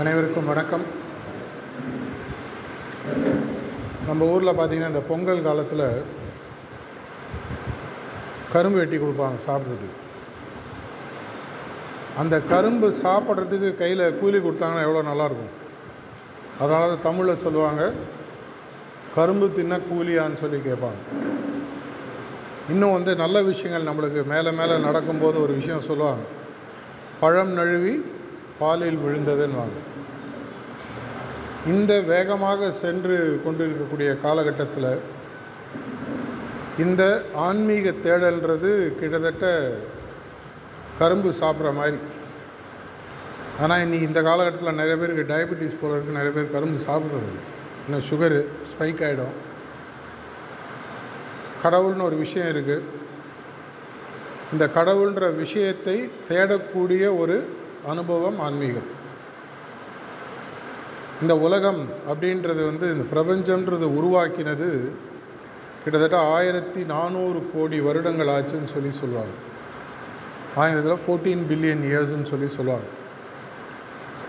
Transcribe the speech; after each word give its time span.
அனைவருக்கும் 0.00 0.48
வணக்கம். 0.50 0.82
நம்ம 4.08 4.26
ஊரில் 4.32 4.50
பார்த்திங்கன்னா 4.58 4.90
இந்த 4.92 5.00
பொங்கல் 5.08 5.40
காலத்தில் 5.46 5.82
கரும்பு 8.52 8.78
வெட்டி 8.80 8.96
கொடுப்பாங்க 8.96 9.38
சாப்பிட்றது 9.46 9.88
அந்த 12.22 12.38
கரும்பு 12.52 12.88
சாப்பிட்றதுக்கு 13.04 13.70
கையில் 13.80 14.04
கூலி 14.20 14.40
கொடுத்தாங்கன்னா 14.44 14.84
எவ்வளோ 14.86 15.02
நல்லாயிருக்கும்? 15.08 15.54
அதனால 16.60 16.90
தான் 16.92 17.06
தமிழில் 17.08 17.42
சொல்லுவாங்க 17.44 17.82
கரும்பு 19.16 19.48
தின்ன 19.58 19.80
கூலியான்னு 19.88 20.42
சொல்லி 20.42 20.60
கேட்பாங்க. 20.68 21.00
இன்னும் 22.74 22.96
வந்து 22.98 23.14
நல்ல 23.22 23.42
விஷயங்கள் 23.50 23.88
நம்மளுக்கு 23.90 24.22
மேலே 24.34 24.52
மேலே 24.60 24.76
நடக்கும்போது 24.86 25.42
ஒரு 25.46 25.54
விஷயம் 25.60 25.88
சொல்லுவாங்க. 25.90 26.24
பழம் 27.24 27.52
நழுவி 27.58 27.96
பாலில் 28.58 29.02
விழுந்ததுன்னு 29.04 29.66
இந்த 31.72 31.92
வேகமாக 32.12 32.70
சென்று 32.82 33.16
கொண்டிருக்கக்கூடிய 33.44 34.10
காலகட்டத்தில் 34.24 34.90
இந்த 36.84 37.02
ஆன்மீக 37.46 37.90
தேடல்ன்றது 38.04 38.70
கிட்டத்தட்ட 38.98 39.46
கரும்பு 40.98 41.30
சாப்பிட்ற 41.40 41.70
மாதிரி. 41.78 41.98
ஆனால் 43.62 43.82
இன்றைக்கி 43.84 44.06
இந்த 44.10 44.20
காலகட்டத்தில் 44.28 44.78
நிறைய 44.80 44.96
பேருக்கு 45.00 45.30
டயபெட்டிஸ் 45.32 45.80
போல 45.80 45.96
இருக்குது 45.96 46.18
நிறைய 46.18 46.32
பேர் 46.36 46.54
கரும்பு 46.56 46.78
சாப்பிட்றது 46.88 47.28
இல்லை. 47.30 47.42
இன்னும் 47.84 48.06
சுகரு 48.10 48.40
ஸ்பைக் 48.72 49.02
ஆகிடும் 49.06 49.36
கடவுள்னு 51.62 52.08
ஒரு 52.08 52.16
விஷயம் 52.24 52.50
இருக்குது 52.54 52.86
இந்த 54.52 54.64
கடவுள்ன்ற 54.76 55.26
விஷயத்தை 55.42 55.96
தேடக்கூடிய 56.28 57.04
ஒரு 57.18 57.36
அனுபவம் 57.92 58.38
ஆன்மீகம். 58.46 58.88
இந்த 61.22 61.34
உலகம் 61.46 61.82
அப்படின்றது 62.10 62.62
வந்து 62.70 62.86
இந்த 62.94 63.04
பிரபஞ்சம்ன்றது 63.12 63.86
உருவாக்கினது 63.98 64.68
கிட்டத்தட்ட 65.82 66.18
ஆயிரத்தி 66.36 66.82
நானூறு 66.94 67.40
கோடி 67.52 67.78
வருடங்கள் 67.86 68.32
ஆச்சுன்னு 68.36 68.72
சொல்லி 68.74 68.92
சொல்லுவாங்க. 69.00 69.34
ஆயிரத்தில் 70.62 71.02
ஃபோர்டீன் 71.04 71.44
பில்லியன் 71.50 71.84
இயர்ஸ்ன்னு 71.90 72.30
சொல்லி 72.32 72.48
சொல்லுவாங்க. 72.58 72.88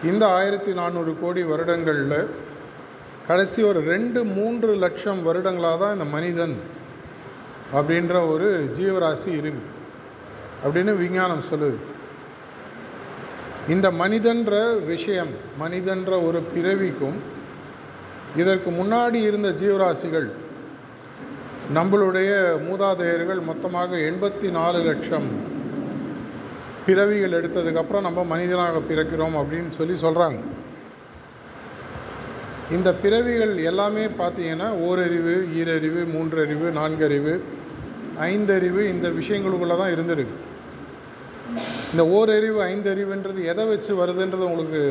இந்த 0.09 0.23
ஆயிரத்தி 0.37 0.73
நானூறு 0.81 1.11
கோடி 1.21 1.41
வருடங்களில் 1.51 2.17
கடைசி 3.27 3.61
ஒரு 3.69 3.79
ரெண்டு 3.93 4.19
மூன்று 4.37 4.71
லட்சம் 4.83 5.21
வருடங்களாக 5.27 5.77
தான் 5.81 5.95
இந்த 5.97 6.07
மனிதன் 6.15 6.55
அப்படின்ற 7.77 8.15
ஒரு 8.33 8.49
ஜீவராசி 8.77 9.31
இருக்கு 9.39 9.65
அப்படின்னு 10.65 10.93
விஞ்ஞானம் 11.03 11.47
சொல்லுது. 11.51 11.79
இந்த 13.69 13.87
மனிதன்ற 13.91 14.53
விஷயம் 14.85 15.31
மனிதன்ற 15.57 16.11
ஒரு 16.21 16.39
பிறவிக்கும் 16.53 17.17
இதற்கு 18.35 18.69
முன்னாடி 18.71 19.19
இருந்த 19.21 19.49
ஜீவராசிகள் 19.51 20.27
நம்மளுடைய 21.73 22.31
மூதாதையர்கள் 22.67 23.41
மொத்தமாக 23.41 23.97
எண்பத்தி 24.09 24.47
நாலு 24.49 24.79
லட்சம் 24.83 25.27
பிறவிகள் 26.85 27.35
எடுத்ததுக்கப்புறம் 27.39 28.01
நம்ம 28.01 28.23
மனிதனாக 28.23 28.79
பிறக்கிறோம் 28.89 29.35
அப்படின்னு 29.41 29.69
சொல்லி 29.69 29.95
சொல்கிறாங்க 30.05 30.39
இந்த 32.71 32.89
பிறவிகள் 32.93 33.53
எல்லாமே 33.63 34.05
பார்த்தீங்கன்னா 34.19 34.69
ஓரறிவு 34.87 35.35
ஈரறிவு 35.59 36.01
மூன்றறிவு 36.15 36.67
நான்கறிவு 36.71 37.33
ஐந்தறிவு 38.31 38.81
இந்த 38.89 39.07
விஷயங்களுக்குள்ளே 39.09 39.75
தான் 39.77 39.93
இருந்திருக்கு. 39.93 40.37
இந்த 41.91 42.07
ஓரறிவு 42.07 42.59
ஐந்தறிவுன்றது 42.63 43.41
எதை 43.51 43.65
வச்சு 43.65 43.91
வருதுன்றது 44.05 44.47
உங்களுக்கு 44.49 44.81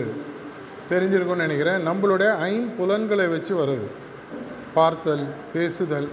தெரிஞ்சிருக்கும்னு 0.90 1.44
நினைக்கிறேன். 1.46 1.86
நம்மளுடைய 1.88 2.30
ஐம்புலன்களை 2.50 3.26
வச்சு 3.34 3.52
வருது. 3.60 3.86
பார்த்தல் 4.74 5.24
பேசுதல் 5.52 6.08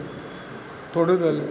தொடுதல் 0.94 1.42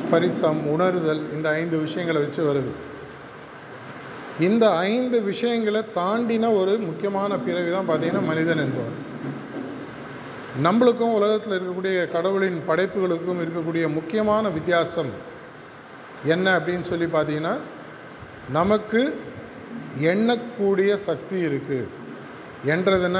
ஸ்பரிசம் 0.00 0.60
உணர்தல் 0.74 1.22
இந்த 1.32 1.48
ஐந்து 1.48 1.78
விஷயங்களை 1.78 2.20
வச்சு 2.22 2.42
வருது. 2.50 2.72
இந்த 4.40 4.64
ஐந்து 4.70 5.22
விஷயங்களை 5.22 5.82
தாண்டின 5.94 6.54
ஒரு 6.60 6.78
முக்கியமான 6.78 7.38
பிறவி 7.38 7.70
தான் 7.70 7.88
பார்த்திங்கன்னா 7.88 8.22
மனிதன் 8.30 8.62
என்பவர். 8.64 8.96
நம்மளுக்கும் 10.66 11.14
உலகத்தில் 11.18 11.56
இருக்கக்கூடிய 11.58 12.10
கடவுளின் 12.10 12.58
படைப்புகளுக்கும் 12.68 13.42
இருக்கக்கூடிய 13.44 13.84
முக்கியமான 13.98 14.48
வித்தியாசம் 14.48 15.12
என்ன 16.24 16.58
அப்படின்னு 16.58 16.80
சொல்லி 16.80 17.06
பார்த்தீங்கன்னா 17.12 17.54
நமக்கு 18.50 19.18
எண்ணக்கூடிய 20.00 20.94
சக்தி 20.94 21.44
இருக்குது 21.46 21.86
என்றதுன 22.64 23.18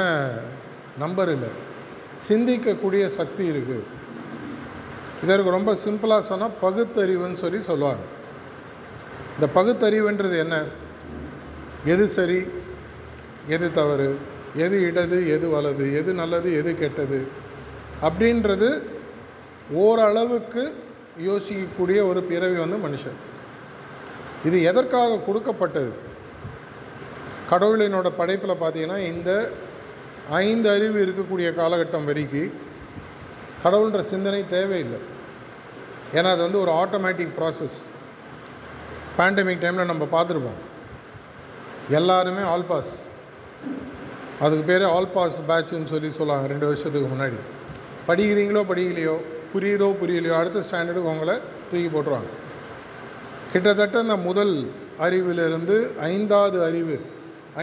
நம்பர் 0.99 1.31
இல்லை. 1.31 1.49
சிந்திக்கக்கூடிய 2.29 3.07
சக்தி 3.07 3.45
இருக்குது 3.53 3.85
இதற்கு 5.23 5.51
ரொம்ப 5.51 5.77
சிம்பிளாக 5.85 6.19
சொன்னால் 6.19 6.59
பகுத்தறிவுன்னு 6.63 7.33
சொல்லி 7.33 7.61
சொல்லுவாங்க. 7.61 8.05
இந்த 9.35 9.49
பகுத்தறிவுன்றது 9.55 10.39
என்ன? 10.39 10.65
எது 11.87 12.09
சரி 12.09 12.47
எது 13.49 13.73
தவறு 13.73 14.19
எது 14.57 14.81
இடது 14.81 15.29
எது 15.29 15.49
வலது 15.49 15.99
எது 15.99 16.15
நல்லது 16.15 16.49
எது 16.61 16.79
கெட்டது 16.79 17.27
அப்படின்றது 18.03 18.83
ஓரளவுக்கு 19.73 20.75
யோசிக்கக்கூடிய 21.25 22.09
ஒரு 22.09 22.23
பிறவி 22.23 22.57
வந்து 22.57 22.89
மனுஷன். 22.89 23.19
இது 24.49 24.57
எதற்காக 24.71 25.21
கொடுக்கப்பட்டது? 25.27 25.93
கடவுளினோட 27.51 28.09
படைப்பில் 28.21 28.61
பார்த்தீங்கன்னா 28.63 28.99
இந்த 29.13 29.31
ஐந்து 30.43 30.69
அறிவு 30.75 30.99
இருக்கக்கூடிய 31.05 31.49
காலகட்டம் 31.61 32.09
வரைக்கும் 32.11 32.53
கடவுள்ன்ற 33.65 34.01
சிந்தனை 34.13 34.43
தேவையில்லை. 34.55 35.01
ஏன்னா 36.17 36.29
அது 36.35 36.43
வந்து 36.47 36.61
ஒரு 36.65 36.73
ஆட்டோமேட்டிக் 36.83 37.35
ப்ராசஸ் 37.39 37.79
பேண்டமிக் 39.19 39.63
டைமில் 39.65 39.91
நம்ம 39.93 40.05
பார்த்துருப்போம் 40.17 40.61
எல்லாருமே 41.99 42.43
ஆல் 42.53 42.69
பாஸ் 42.71 42.93
அதுக்கு 44.45 44.65
பேர் 44.71 44.85
ஆல் 44.97 45.13
பாஸ் 45.17 45.37
பேட்ச்னு 45.51 45.91
சொல்லி 45.95 46.11
சொல்லுவாங்க 46.19 46.47
ரெண்டு 46.53 46.69
வருஷத்துக்கு 46.71 47.09
முன்னாடி. 47.15 47.39
படிக்கிறீங்களோ 48.09 48.63
படிக்கலையோ 48.71 49.17
புரியுதோ 49.55 49.89
புரியலையோ 50.03 50.35
அடுத்த 50.41 50.63
ஸ்டாண்டர்டுக்கு 50.69 51.13
உங்களை 51.15 51.35
தூக்கி 51.71 51.91
போட்டுருவாங்க. 51.95 52.31
கிட்டத்தட்ட 53.53 54.01
இந்த 54.01 54.17
முதல் 54.17 54.55
அறிவிலிருந்து 55.01 55.77
ஐந்தாவது 55.99 56.65
அறிவு 56.65 56.97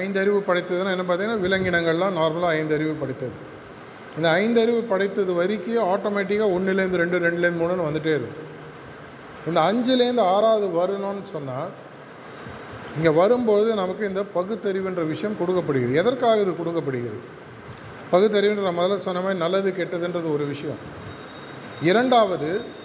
ஐந்து 0.02 0.20
அறிவு 0.20 0.44
படைத்ததுன்னா 0.48 0.92
என்ன 0.96 1.06
பார்த்தீங்கன்னா 1.10 1.44
விலங்கினங்கள்லாம் 1.46 2.18
நார்மலாக 2.20 2.56
ஐந்து 2.60 2.76
அறிவு 2.76 2.94
படைத்தது. 2.94 3.32
இந்த 4.18 4.32
ஐந்து 4.32 4.62
அறிவு 4.62 4.82
படைத்தது 4.82 5.34
வரைக்கும் 5.34 5.90
ஆட்டோமேட்டிக்காக 5.94 6.54
ஒன்றுலேருந்து 6.56 7.02
ரெண்டு 7.02 7.20
ரெண்டுலேருந்து 7.20 7.62
மூணுன்னு 7.62 7.88
வந்துட்டே 7.90 8.14
இருக்கும். 8.20 8.48
இந்த 9.48 9.60
அஞ்சுலேருந்து 9.70 10.24
ஆறாவது 10.36 10.68
வரணும்னு 10.80 11.24
சொன்னால் 11.24 11.70
இங்கே 12.96 13.10
வரும்பொழுது 13.10 13.76
நமக்கு 13.76 14.08
இந்த 14.08 14.22
பகுத்தறிவுன்ற 14.36 15.08
விஷயம் 15.08 15.38
கொடுக்கப்படுகிறது. 15.40 16.00
எதற்காக 16.02 16.42
இது 16.42 16.56
கொடுக்கப்படுகிறது? 16.56 17.20
பகுத்தறிவுன்ற 18.12 18.72
முதல்ல 18.80 18.98
சொன்ன 18.98 19.22
மாதிரி 19.22 19.40
நல்லது 19.40 19.74
கெட்டதுன்றது 19.78 20.34
ஒரு 20.34 20.46
விஷயம். 20.46 20.80
இரண்டாவது 21.82 22.78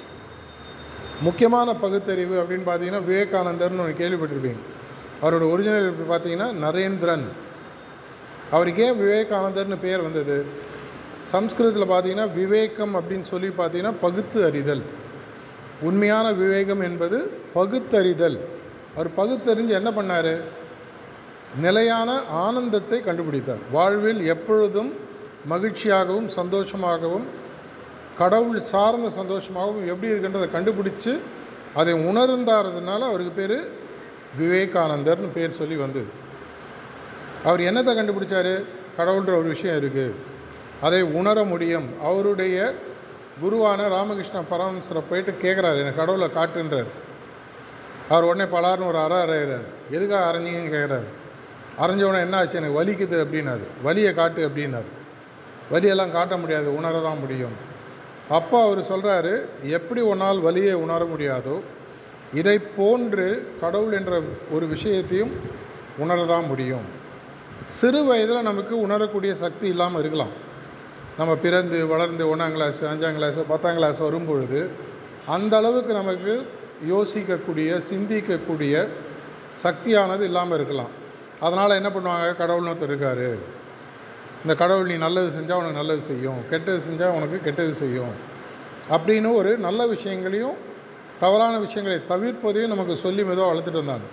முக்கியமான 1.20 1.74
பகுத்தறிவு 1.74 2.42
அப்படின்னு 2.42 2.68
பார்த்தீங்கன்னா 2.68 3.04
விவேகானந்தர்னு 3.04 3.80
ஒன்று 3.80 4.08
கேள்விப்பட்டிருப்பீங்க. 4.08 4.62
அவரோட 5.22 5.50
ஒரிஜினல் 5.50 5.94
பார்த்தீங்கன்னா 6.10 6.48
நரேந்திரன். 6.64 7.22
அவருக்கு 8.50 8.82
ஏன் 8.82 9.00
விவேகானந்தர்னு 9.00 9.76
பேர் 9.82 10.02
வந்தது? 10.02 10.44
சம்ஸ்கிருதத்தில் 11.20 11.88
பார்த்தீங்கன்னா 11.88 12.32
விவேகம் 12.32 12.96
அப்படின்னு 12.96 13.20
சொல்லி 13.20 13.48
பார்த்தீங்கன்னா 13.48 13.92
பகுத்து 14.00 14.44
அறிதல். 14.44 14.82
உண்மையான 15.82 16.32
விவேகம் 16.32 16.80
என்பது 16.80 17.30
பகுத்தறிதல். 17.54 18.38
அவர் 18.94 19.08
பகுத்தறிஞ்சு 19.16 19.68
என்ன 19.68 19.90
பண்ணார்? 19.90 20.40
நிலையான 21.60 22.22
ஆனந்தத்தை 22.22 23.02
கண்டுபிடித்தார். 23.02 23.58
வாழ்வில் 23.72 24.26
எப்பொழுதும் 24.26 24.92
மகிழ்ச்சியாகவும் 25.50 26.28
சந்தோஷமாகவும் 26.36 27.24
கடவுள் 28.18 28.60
சார்ந்த 28.60 29.22
சந்தோஷமாகவும் 29.22 29.86
எப்படி 29.86 30.12
இருக்குன்றதை 30.12 30.48
கண்டுபிடிச்சு 30.48 31.18
அதை 31.74 31.94
உணர்ந்தாரதுனால 31.94 32.98
அவருக்கு 32.98 33.32
பேர் 33.36 33.82
விவேகானந்தர்னு 34.40 35.28
பேர் 35.34 35.50
சொல்லி 35.50 35.76
வந்தது. 35.76 36.06
அவர் 37.44 37.60
என்னத்தை 37.60 37.98
கண்டுபிடிச்சார்? 37.98 38.64
கடவுள்ன்ற 38.98 39.36
ஒரு 39.36 39.42
விஷயம் 39.42 39.82
இருக்குது 39.82 40.12
அதை 40.82 41.02
உணர 41.02 41.44
முடியும். 41.44 41.88
அவருடைய 42.02 42.74
குருவான 43.42 43.88
ராமகிருஷ்ண 43.88 44.42
பரமஹம்சரை 44.50 45.02
போயிட்டு 45.10 45.32
கேட்குறாரு 45.42 45.78
எனக்கு 45.80 45.94
கடவுளை 45.94 46.28
காட்டுன்றார். 46.28 46.90
அவர் 48.08 48.24
உடனே 48.24 48.50
பலார்னு 48.50 48.86
ஒரு 48.86 48.98
அற 48.98 49.24
அறையிறார். 49.24 49.66
எதுக்காக 49.90 50.24
அரைஞ்சிங்கன்னு 50.30 50.74
கேட்குறாரு 50.76 51.08
அரைஞ்ச 51.80 52.02
உடனே 52.02 52.18
என்ன 52.18 52.36
ஆச்சு 52.36 52.56
எனக்கு 52.56 52.84
வலிக்குது 52.84 53.26
அப்படின்னாரு. 53.26 53.64
வலியை 53.82 54.14
காட்டு 54.14 54.48
அப்படின்னாரு. 54.48 54.90
வலியெல்லாம் 55.72 56.12
காட்ட 56.12 56.36
முடியாது. 56.36 56.76
உணர 56.76 56.98
தான் 56.98 57.18
முடியும். 57.18 57.72
அப்போ 58.28 58.62
அவர் 58.64 58.78
சொல்கிறாரு 58.78 59.46
எப்படி 59.62 60.00
உன்னால் 60.00 60.40
வலியை 60.40 60.72
உணர 60.72 61.04
முடியாதோ 61.04 61.60
இதை 62.32 62.58
போன்று 62.58 63.48
கடவுள் 63.60 63.92
என்ற 63.92 64.22
ஒரு 64.50 64.66
விஷயத்தையும் 64.66 65.32
உணரதான் 65.98 66.46
முடியும். 66.46 66.86
சிறு 67.66 68.04
வயதில் 68.04 68.42
நமக்கு 68.42 68.80
உணரக்கூடிய 68.80 69.34
சக்தி 69.34 69.68
இல்லாமல் 69.68 70.00
இருக்கலாம். 70.00 70.32
நம்ம 71.18 71.36
பிறந்து 71.36 71.86
வளர்ந்து 71.86 72.36
ஒன்றாம் 72.36 72.52
கிளாஸ் 72.52 72.84
அஞ்சாம் 72.84 73.14
கிளாஸ் 73.14 73.38
பத்தாம் 73.48 73.74
கிளாஸ் 73.74 73.98
வரும்பொழுது 73.98 74.70
அந்த 75.26 75.56
அளவுக்கு 75.56 75.92
நமக்கு 75.92 76.46
யோசிக்கக்கூடிய 76.88 77.80
சிந்திக்கக்கூடிய 77.90 78.88
சக்தியானது 79.54 80.20
இல்லாமல் 80.20 80.56
இருக்கலாம். 80.58 80.90
அதனால் 81.40 81.70
என்ன 81.70 81.88
பண்ணுவாங்க? 81.88 82.28
கடவுள்னு 82.40 82.72
ஒருத்தர் 82.72 82.92
இருக்கார். 82.92 83.38
இந்த 84.44 84.54
கடவுள் 84.54 84.90
நீ 84.92 84.96
நல்லது 84.96 85.28
செஞ்சால் 85.36 85.60
உனக்கு 85.60 85.80
நல்லது 85.80 86.00
செய்யும். 86.00 86.40
கெட்டது 86.50 86.80
செஞ்சால் 86.88 87.14
உனக்கு 87.18 87.36
கெட்டது 87.40 87.74
செய்யும். 87.74 88.14
அப்படின்னு 88.94 89.28
ஒரு 89.34 89.58
நல்ல 89.58 89.86
விஷயங்களையும் 89.86 90.56
தவறான 91.22 91.58
விஷயங்களை 91.58 91.98
தவிர்ப்பதையும் 92.12 92.72
நமக்கு 92.74 92.96
சொல்லி 92.96 93.24
மெதுவாக 93.24 93.48
வளர்த்துட்டு 93.50 93.82
வந்தாங்க. 93.82 94.06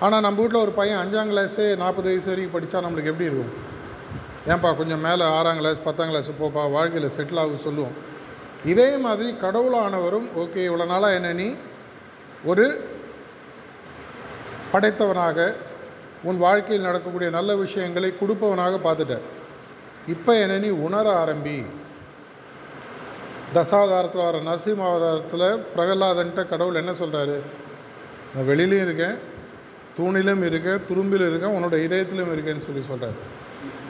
ஆனால் 0.00 0.20
நம்ம 0.20 0.40
வீட்டில் 0.40 0.60
ஒரு 0.60 0.72
பையன் 0.72 1.00
அஞ்சாம் 1.02 1.30
கிளாஸே 1.32 1.76
நாற்பது 1.82 2.08
வயசு 2.10 2.28
வரைக்கும் 2.30 2.54
படித்தா 2.56 2.84
நம்மளுக்கு 2.86 3.12
எப்படி 3.12 3.28
இருக்கும்? 3.30 3.52
ஏன்பா 4.46 4.76
கொஞ்சம் 4.76 5.00
மேலே 5.00 5.24
ஆறாம் 5.36 5.56
கிளாஸ் 5.56 5.82
பத்தாம் 5.82 6.08
கிளாஸ் 6.08 6.30
போப்பா 6.42 6.64
வாழ்க்கையில் 6.70 7.14
செட்டில் 7.16 7.40
ஆகும் 7.44 7.64
சொல்லுவோம். 7.66 7.94
இதே 8.64 8.96
மாதிரி 8.96 9.30
கடவுளானவரும் 9.44 10.28
ஓகே 10.36 10.60
இவ்வளோ 10.68 10.86
நாளாக 10.86 11.14
என்ன 11.14 11.32
நீ 11.32 11.48
ஒரு 12.44 12.66
படைத்தவனாக 14.72 15.56
உன் 16.22 16.38
வாழ்க்கையில் 16.38 16.84
நடக்கக்கூடிய 16.84 17.30
நல்ல 17.30 17.56
விஷயங்களை 17.56 18.14
கொடுப்பவனாக 18.20 18.78
பார்த்துட்ட 18.86 19.16
இப்போ 20.06 20.32
என்ன 20.38 20.58
நீ 20.58 20.68
உணர 20.68 21.06
ஆரம்பி. 21.22 21.64
தசாவதாரத்தில் 23.54 24.24
வர 24.24 24.38
நரசிம்ம 24.40 24.86
அவதாரத்தில் 24.90 25.62
பிரகலாதன்ட்ட 25.74 26.48
கடவுள் 26.48 26.74
என்ன 26.74 26.92
சொல்கிறாரு 26.92 27.36
நான் 28.34 28.46
வெளியிலையும் 28.46 28.86
இருக்கேன் 28.86 29.16
தூணிலும் 29.98 30.44
இருக்கேன் 30.44 30.80
துரும்பிலும் 30.88 31.30
இருக்கேன் 31.30 31.54
உன்னோட 31.56 31.76
இதயத்திலும் 31.86 32.32
இருக்கேன்னு 32.32 32.66
சொல்லி 32.66 32.82
சொல்கிறார் 32.82 33.18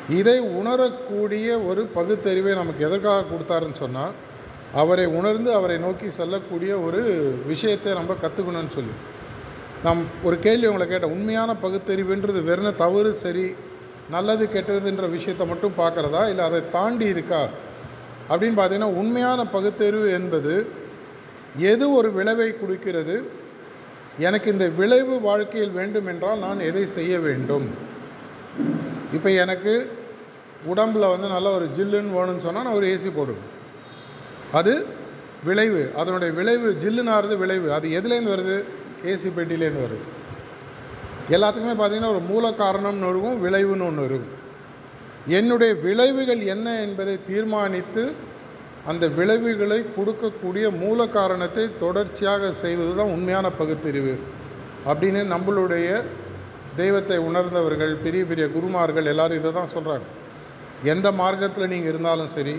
இதை 0.08 0.38
உணரக்கூடிய 0.38 1.61
ஒரு 1.61 1.87
பகுத்தறிவை 1.87 2.55
நமக்கு 2.55 2.84
எதற்காக 2.84 3.26
கொடுத்தாருன்னு 3.32 3.73
சொன்னால் 3.73 4.14
அவரை 4.73 5.06
உணர்ந்து 5.06 5.55
அவரை 5.55 5.78
நோக்கி 5.78 6.11
செல்லக்கூடிய 6.11 6.81
ஒரு 6.81 7.02
விஷயத்தை 7.46 7.93
நம்ம 7.93 8.12
கற்றுக்கணும்னு 8.12 8.69
சொல்லி. 8.69 8.94
நாம் 9.82 10.05
ஒரு 10.23 10.38
கேள்வி 10.38 10.67
உங்களை 10.67 10.88
கேட்டேன். 10.88 11.11
உண்மையான 11.11 11.55
பகுத்தறிவுன்றது 11.62 12.44
வெறும் 12.44 12.75
தவறு 12.75 13.14
சரி 13.14 13.55
நல்லது 14.11 14.49
கெட்டதுன்ற 14.55 15.11
விஷயத்தை 15.11 15.46
மட்டும் 15.46 15.73
பார்க்குறதா? 15.78 16.28
இல்லை 16.28 16.44
அதை 16.44 16.70
தாண்டி 16.70 17.05
இருக்கா? 17.05 17.49
அப்படின்னு 18.28 18.58
பார்த்தீங்கன்னா 18.58 18.82
உண்மையான 18.82 19.46
பகுத்தறிவு 19.46 20.12
என்பது 20.12 20.67
எது 21.56 21.93
ஒரு 21.93 22.12
விளைவை 22.12 22.61
கொடுக்கிறது? 22.61 23.31
எனக்கு 24.19 24.52
இந்த 24.52 24.69
விளைவு 24.69 25.20
வாழ்க்கையில் 25.20 25.70
வேண்டும் 25.70 26.06
என்றால் 26.06 26.38
நான் 26.38 26.61
எதை 26.61 26.87
செய்ய 26.87 27.19
வேண்டும்? 27.19 27.70
இப்போ 29.12 29.31
எனக்கு 29.31 29.93
உடம்பில் 30.64 31.08
வந்து 31.08 31.28
நல்ல 31.28 31.55
ஒரு 31.55 31.69
ஜில்லுன்னு 31.76 32.17
வேணும்னு 32.17 32.38
சொன்னால் 32.38 32.64
நான் 32.64 32.73
ஒரு 32.73 32.87
ஏசி 32.87 33.11
போடுவேன். 33.17 33.55
அது 34.52 34.87
விளைவு. 35.44 35.90
அதனுடைய 35.96 36.34
விளைவு 36.34 36.76
ஜில்லுனாகிறது 36.81 37.37
விளைவு. 37.37 37.73
அது 37.73 37.88
எதுலேருந்து 37.88 38.34
வருது? 38.37 38.64
ஏசி 39.13 39.29
பெட்டிலேருந்து 39.39 39.85
வருது. 39.87 40.07
எல்லாத்துக்குமே 41.35 41.77
பார்த்திங்கன்னா 41.79 42.15
ஒரு 42.17 42.23
மூல 42.31 42.51
காரணம்னு 42.63 43.09
இருக்கும் 43.13 43.39
விளைவுன்னு 43.45 43.87
ஒன்று 43.89 44.05
இருக்கும். 44.11 44.35
என்னுடைய 45.39 45.73
விளைவுகள் 45.85 46.43
என்ன 46.55 46.67
என்பதை 46.87 47.15
தீர்மானித்து 47.31 48.03
அந்த 48.91 49.05
விளைவுகளை 49.17 49.79
கொடுக்கக்கூடிய 49.97 50.67
மூல 50.83 51.07
காரணத்தை 51.17 51.65
தொடர்ச்சியாக 51.85 52.51
செய்வது 52.63 52.93
தான் 52.99 53.13
உண்மையான 53.15 53.47
பகுத்தறிவு 53.61 54.15
அப்படின்னு 54.91 55.23
நம்மளுடைய 55.33 55.89
தெய்வத்தை 56.81 57.19
உணர்ந்தவர்கள் 57.29 57.93
பெரிய 58.05 58.23
பெரிய 58.31 58.47
குருமார்கள் 58.57 59.11
எல்லாரும் 59.13 59.39
இதை 59.41 59.51
தான் 59.53 59.73
சொல்கிறாங்க 59.75 60.07
எந்த 60.93 61.09
மார்க்கத்தில் 61.21 61.73
நீங்கள் 61.73 61.93
இருந்தாலும் 61.93 62.31
சரி 62.37 62.55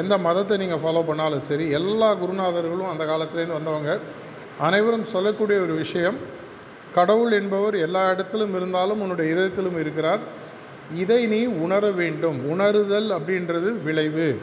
எந்த 0.00 0.14
மதத்தை 0.26 0.56
நீங்கள் 0.62 0.82
ஃபாலோ 0.82 1.02
பண்ணாலும் 1.10 1.44
சரி 1.48 1.66
எல்லா 1.78 2.08
குருநாதர்களும் 2.22 2.92
அந்த 2.92 3.04
காலத்துலேருந்து 3.10 3.58
வந்தவங்க. 3.58 3.92
அனைவரும் 4.58 5.04
சொல்லக்கூடிய 5.04 5.60
ஒரு 5.60 5.74
விஷயம். 5.74 6.16
கடவுள் 6.94 7.32
என்பவர் 7.32 7.74
எல்லா 7.74 8.10
இடத்திலும் 8.10 8.56
இருந்தாலும் 8.56 9.00
உன்னுடைய 9.00 9.34
இதயத்திலும் 9.34 9.78
இருக்கிறார். 9.78 10.18
இதை 10.94 11.26
நீ 11.26 11.44
உணர 11.44 11.90
வேண்டும். 11.90 12.58
உணருதல் 12.58 13.10
அப்படின்றது 13.10 13.82
விளைவு. 13.82 14.38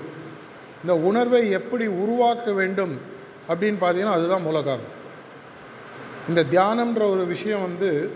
இந்த 0.82 0.96
உணர்வை 0.96 1.50
எப்படி 1.50 1.88
உருவாக்க 1.88 2.52
வேண்டும் 2.52 3.00
அப்படின்னு 3.50 3.78
பார்த்தீங்கன்னா 3.82 4.12
அதுதான் 4.12 4.42
மூலகாரம் 4.42 5.02
இந்த 6.30 6.44
தியானம்ன்ற 6.52 7.10
ஒரு 7.10 7.26
விஷயம் 7.26 7.62
வந்து 7.62 8.12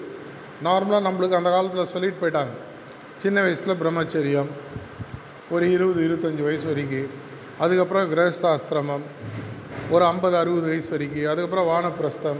நார்மலாக 0.63 1.05
நம்மளுக்கு 1.05 1.35
அந்த 1.35 1.49
காலத்தில் 1.49 1.85
சொல்லிட்டு 1.85 2.27
போயிட்டாங்க. 2.27 2.55
சின்ன 3.17 3.41
வயசில் 3.41 3.75
பிரம்மச்சரியம் 3.75 4.47
ஒரு 5.49 5.71
இருபது 5.71 6.07
இருபத்தஞ்சி 6.07 6.43
வயசு 6.43 6.65
வரைக்கும். 6.65 7.07
அதுக்கப்புறம் 7.57 8.15
கிரகஸ்தாஸ்திரமம் 8.15 9.01
ஒரு 9.93 10.03
ஐம்பது 10.11 10.35
அறுபது 10.41 10.67
வயசு 10.71 10.89
வரைக்கும். 10.93 11.27
அதுக்கப்புறம் 11.31 11.69
வானப்பிரஸ்தம் 11.73 12.39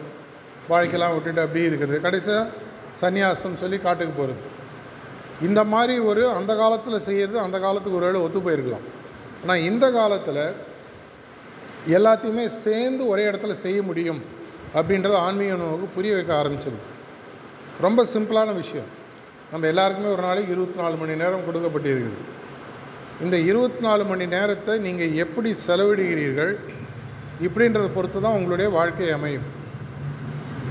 வாழ்க்கையெல்லாம் 0.72 1.13
விட்டுட்டு 1.16 1.44
அப்படியே 1.45 1.66
இருக்கிறது. 1.69 1.98
கடைசியாக 2.06 2.48
சந்நியாசம் 3.01 3.60
சொல்லி 3.63 3.78
காட்டுக்கு 3.80 4.16
போகிறது 4.19 4.56
இந்த 5.48 5.62
மாதிரி 5.74 5.95
ஒரு 6.10 6.22
அந்த 6.38 6.51
காலத்தில் 6.62 7.06
செய்கிறது 7.07 7.38
அந்த 7.45 7.57
காலத்துக்கு 7.66 8.00
ஒரு 8.00 8.07
வேளை 8.07 8.22
ஒத்து 8.25 8.39
போயிருக்கலாம். 8.45 8.86
ஆனால் 9.42 9.66
இந்த 9.69 9.86
காலத்தில் 9.98 10.44
எல்லாத்தையுமே 11.98 12.45
சேர்ந்து 12.66 13.04
ஒரே 13.12 13.24
இடத்துல 13.31 13.56
செய்ய 13.66 13.80
முடியும் 13.90 14.22
அப்படின்றது 14.78 15.18
ஆன்மீக 15.25 15.60
நமக்கு 15.63 15.88
புரிய 15.98 16.13
வைக்க 16.13 16.31
ஆரம்பிச்சது 16.42 16.80
ரொம்ப 17.86 18.06
சிம்பிளான 18.13 18.50
விஷயம். 18.62 18.90
நம்ம 19.51 19.68
எல்லாருக்குமே 19.68 20.10
ஒரு 20.16 20.24
நாளைக்கு 20.28 20.51
இருபத்தி 20.56 20.80
நாலு 20.81 20.95
மணி 21.01 21.13
நேரம் 21.22 21.45
கொடுக்கப்பட்டிருக்குது. 21.48 22.19
இந்த 23.25 23.38
இருபத்தி 23.51 23.81
நாலு 23.86 24.04
மணி 24.12 24.25
நேரத்தை 24.33 24.74
நீங்கள் 24.88 25.16
எப்படி 25.24 25.51
செலவிடுகிறீர்கள்? 25.68 26.54
இப்படின்றத 27.45 27.88
பொறுத்து 27.95 28.19
தான் 28.25 28.38
உங்களுடைய 28.38 28.68
வாழ்க்கை 28.78 29.10
அமையும். 29.18 29.48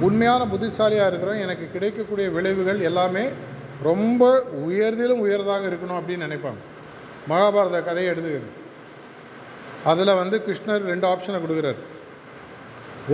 உண்மையான 0.07 0.43
புத்திசாலியாக 0.53 1.11
இருக்கிறோம் 1.11 1.43
எனக்கு 1.45 1.67
கிடைக்கக்கூடிய 1.75 2.27
விளைவுகள் 2.37 2.81
எல்லாமே 2.89 3.25
ரொம்ப 3.89 4.23
உயர்திலும் 4.67 5.23
உயர்தாக 5.27 5.69
இருக்கணும் 5.71 5.99
அப்படின்னு 6.01 6.27
நினைப்பாங்க 6.27 6.63
மகாபாரத 7.31 7.79
கதையை 7.89 8.09
எடுத்துக்கிறது 8.13 8.53
அதில் 9.91 10.19
வந்து 10.21 10.37
கிருஷ்ணர் 10.47 10.89
ரெண்டு 10.93 11.07
ஆப்ஷனை 11.13 11.39
கொடுக்குறார். 11.43 11.81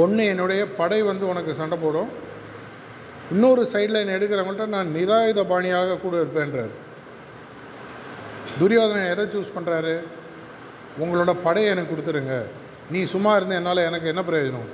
ஒன்று 0.02 0.24
என்னுடைய 0.32 0.62
படை 0.80 1.00
வந்து 1.10 1.24
உனக்கு 1.32 1.52
சண்டை 1.60 1.76
போடும். 1.82 2.10
இன்னொரு 3.34 3.62
சைடில் 3.72 4.00
என்னை 4.02 4.14
எடுக்கிறவங்கள்ட்ட 4.18 4.66
நான் 4.76 4.94
நிராயுத 4.96 5.40
பாணியாக 5.52 5.98
கூட 6.04 6.14
இருப்பேன்றார். 6.22 6.72
துரியோதனை 8.60 9.04
எதை 9.12 9.24
சூஸ் 9.34 9.54
பண்ணுறாரு 9.56 9.94
உங்களோட 11.02 11.32
படையை 11.46 11.68
எனக்கு 11.74 11.92
கொடுத்துருங்க. 11.92 12.36
நீ 12.90 13.02
சும்மா 13.04 13.36
இருந்த 13.36 13.54
என்னால் 13.54 13.76
எனக்கு 13.76 14.06
என்ன 14.06 14.22
பிரயோஜனம்? 14.22 14.70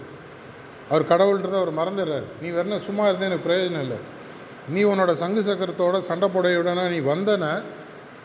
அவர் 0.91 1.11
கடவுள்ன்றதை 1.11 1.57
அவர் 1.63 1.73
மறந்துடுறார். 1.81 2.25
நீ 2.41 2.49
வேறு 2.49 2.81
சும்மா 2.81 3.09
இருந்தே 3.09 3.27
எனக்கு 3.27 3.49
பிரயோஜனம் 3.49 3.81
இல்லை. 3.81 3.97
நீ 4.69 4.85
உன்னோட 4.85 5.13
சங்கு 5.13 5.43
சக்கரத்தோட 5.43 5.99
சண்டை 5.99 6.29
போடையுடனே 6.35 6.91
நீ 6.91 6.99
வந்தன 7.13 7.63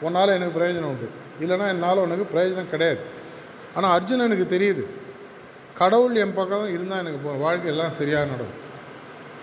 உன்னால் 0.02 0.28
எனக்கு 0.28 0.60
பிரயோஜனம் 0.60 0.86
உண்டு. 0.86 1.10
இல்லைனா 1.42 1.68
என்னால் 1.68 1.98
உனக்கு 1.98 2.38
பிரயோஜனம் 2.38 2.70
கிடையாது. 2.70 3.00
ஆனால் 3.76 4.00
அர்ஜுன் 4.00 4.20
எனக்கு 4.20 4.58
தெரியுது. 4.58 4.84
கடவுள் 5.74 6.16
என் 6.16 6.34
பக்கம் 6.34 6.70
இருந்தால் 6.70 7.00
எனக்கு 7.00 7.18
போ 7.18 7.32
வாழ்க்கை 7.32 7.72
எல்லாம் 7.72 7.90
சரியாக 7.90 8.26
நடக்கும். 8.26 8.60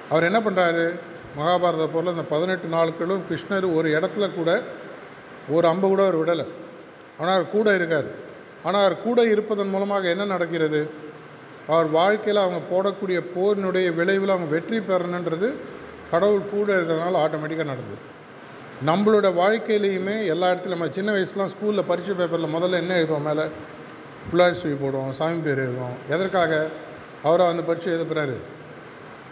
அவர் 0.09 0.25
என்ன 0.25 0.40
பண்ணுறாரு 0.40 1.00
மகாபாரத 1.38 1.87
போல் 1.87 2.06
இந்த 2.06 2.23
பதினெட்டு 2.23 2.68
நாட்களும் 2.68 3.23
கிருஷ்ணர் 3.30 3.75
ஒரு 3.75 3.88
இடத்துல 3.99 4.35
கூட 4.35 4.62
ஒரு 5.49 5.68
அம்பு 5.68 5.88
கூட 5.88 6.02
அவர் 6.06 6.20
விடலை. 6.20 6.47
ஆனால் 7.18 7.35
அவர் 7.35 7.50
கூட 7.50 7.75
இருக்கார். 7.75 8.29
ஆனால் 8.62 8.84
அவர் 8.84 9.02
கூட 9.02 9.24
இருப்பதன் 9.24 9.68
மூலமாக 9.68 10.08
என்ன 10.08 10.24
நடக்கிறது? 10.24 10.90
அவர் 11.66 11.86
வாழ்க்கையில் 11.86 12.42
அவங்க 12.42 12.60
போடக்கூடிய 12.70 13.20
போரினுடைய 13.36 13.94
விளைவில் 13.94 14.28
அவங்க 14.28 14.48
வெற்றி 14.48 14.78
பெறணுன்றது 14.78 15.52
கடவுள் 16.10 16.50
கூட 16.50 16.76
இருக்கிறதுனால 16.76 17.20
ஆட்டோமேட்டிக்காக 17.24 17.70
நடந்தது. 17.72 18.18
நம்மளோட 18.86 19.26
வாழ்க்கையிலையுமே 19.42 20.26
எல்லா 20.26 20.50
இடத்துலையும் 20.50 20.68
நம்ம 20.68 20.88
சின்ன 20.90 21.12
வயசுலாம் 21.12 21.48
ஸ்கூலில் 21.48 21.84
பரீட்சை 21.86 22.14
பேப்பரில் 22.14 22.54
முதல்ல 22.54 22.70
என்ன 22.70 22.94
எழுதுவோம் 22.94 23.20
மேலே? 23.20 23.42
புள்ளார் 24.32 24.78
போடுவோம் 24.82 25.10
சாமி 25.10 25.38
பேர் 25.38 25.58
எழுதுவோம். 25.58 25.96
எதற்காக? 26.08 26.68
அவரை 27.22 27.46
அந்த 27.46 27.62
பரீட்சை 27.62 27.92
எழுதுறாரு 27.92 28.36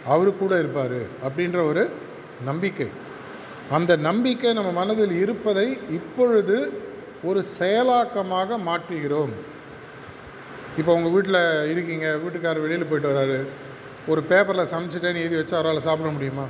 அவரு 0.05 0.33
கூட 0.33 0.59
இருப்பார் 0.59 1.01
அப்படின்ற 1.01 1.67
ஒரு 1.67 1.89
நம்பிக்கை. 2.45 2.87
அந்த 3.71 3.95
நம்பிக்கை 3.95 4.53
நம்ம 4.53 4.71
மனதில் 4.71 5.11
இருப்பதை 5.11 5.79
இப்பொழுது 5.89 6.87
ஒரு 7.23 7.43
செயலாக்கமாக 7.59 8.57
மாற்றுகிறோம். 8.67 9.31
இப்போ 10.77 10.93
உங்கள் 10.93 11.11
வீட்டில் 11.11 11.71
இருக்கீங்க 11.71 12.15
வீட்டுக்காரர் 12.15 12.61
வெளியில் 12.61 12.85
போயிட்டு 12.85 13.11
வராரு. 13.11 13.47
ஒரு 14.09 14.23
பேப்பரில் 14.23 14.71
சமைச்சிட்டேன்னு 14.71 15.15
எழுதி 15.15 15.35
வச்சு 15.35 15.57
அவரால் 15.57 15.79
சாப்பிட 15.79 16.11
முடியுமா? 16.11 16.45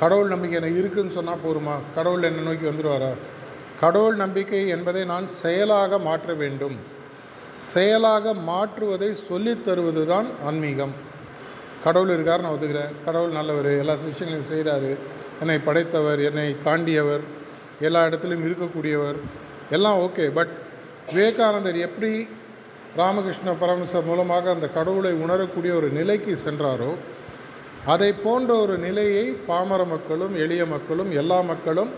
கடவுள் 0.00 0.28
நம்பிக்கை 0.28 0.62
எனக்கு 0.62 0.78
இருக்குதுன்னு 0.82 1.08
சொன்னால் 1.08 1.38
போருமா 1.46 1.78
கடவுள் 1.94 2.22
என்னை 2.22 2.42
நோக்கி 2.42 2.66
வந்துடுவாரா 2.66 3.12
கடவுள் 3.80 4.16
நம்பிக்கை 4.16 4.68
என்பதை 4.68 5.04
நான் 5.04 5.28
செயலாக 5.28 5.98
மாற்ற 5.98 6.34
வேண்டும். 6.34 6.76
செயலாக 7.54 8.34
மாற்றுவதை 8.34 9.12
சொல்லித் 9.12 9.64
தருவது 9.64 10.06
தான் 10.06 10.26
ஆன்மீகம். 10.44 10.94
கடவுள் 11.84 12.08
இருக்கார் 12.08 12.40
நான் 12.40 12.52
ஒத்துக்கிறேன். 12.52 12.92
கடவுள் 13.04 13.30
நல்லவர் 13.30 13.78
எல்லா 13.78 13.94
விஷயங்களையும் 13.94 14.50
செய்கிறாரு 14.52 14.96
என்னை 15.40 15.58
படைத்தவர் 15.58 16.20
என்னை 16.20 16.56
தாண்டியவர் 16.64 17.20
எல்லா 17.80 18.04
இடத்துலையும் 18.04 18.46
இருக்கக்கூடியவர். 18.46 19.16
எல்லாம் 19.70 19.98
ஓகே 19.98 20.30
பட் 20.30 20.48
விவேகானந்தர் 21.12 21.76
எப்படி 21.76 22.28
ராமகிருஷ்ண 22.96 23.52
பரமசர் 23.52 24.04
மூலமாக 24.04 24.50
அந்த 24.50 24.68
கடவுளை 24.68 25.12
உணரக்கூடிய 25.12 25.74
ஒரு 25.74 25.88
நிலைக்கு 25.88 26.38
சென்றாரோ 26.44 26.94
அதை 27.86 28.12
போன்ற 28.12 28.54
ஒரு 28.54 28.78
நிலையை 28.78 29.36
பாமர 29.46 29.84
மக்களும் 29.84 30.36
எளிய 30.36 30.66
மக்களும் 30.66 31.12
எல்லா 31.12 31.40
மக்களும் 31.40 31.90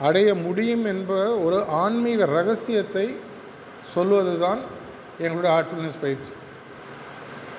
அடைய 0.00 0.34
முடியும் 0.34 0.84
என்ற 0.84 1.38
ஒரு 1.38 1.64
ஆன்மீக 1.64 2.24
ரகசியத்தை 2.24 3.16
சொல்வது 3.84 4.38
தான் 4.38 4.58
எங்களுடைய 5.18 5.56
ஆர்ட்ஃபுல்னஸ் 5.56 6.00
பயிற்சி. 6.00 6.30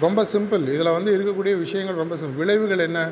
ரொம்ப 0.01 0.25
சிம்பிள். 0.33 0.61
இதில் 0.61 0.91
வந்து 0.91 1.17
இருக்கக்கூடிய 1.17 1.57
விஷயங்கள் 1.57 1.95
ரொம்ப 1.95 2.15
சிம்பிள். 2.15 2.35
விளைவுகள் 2.35 2.79
என்ன? 2.79 3.09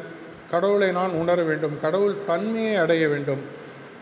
கடவுளை 0.51 0.91
நான் 0.91 1.09
உணர 1.09 1.43
வேண்டும். 1.43 1.79
கடவுள் 1.81 2.15
தன்மையை 2.25 2.75
அடைய 2.75 3.07
வேண்டும். 3.07 3.39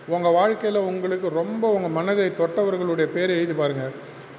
உங்கள் 0.07 0.31
வாழ்க்கையில் 0.31 0.79
உங்களுக்கு 0.79 1.29
ரொம்ப 1.29 1.69
உங்கள் 1.69 1.91
மனதை 1.91 2.25
தொட்டவர்களுடைய 2.25 3.05
பேரை 3.05 3.35
எழுதி 3.35 3.53
பாருங்கள் 3.53 3.93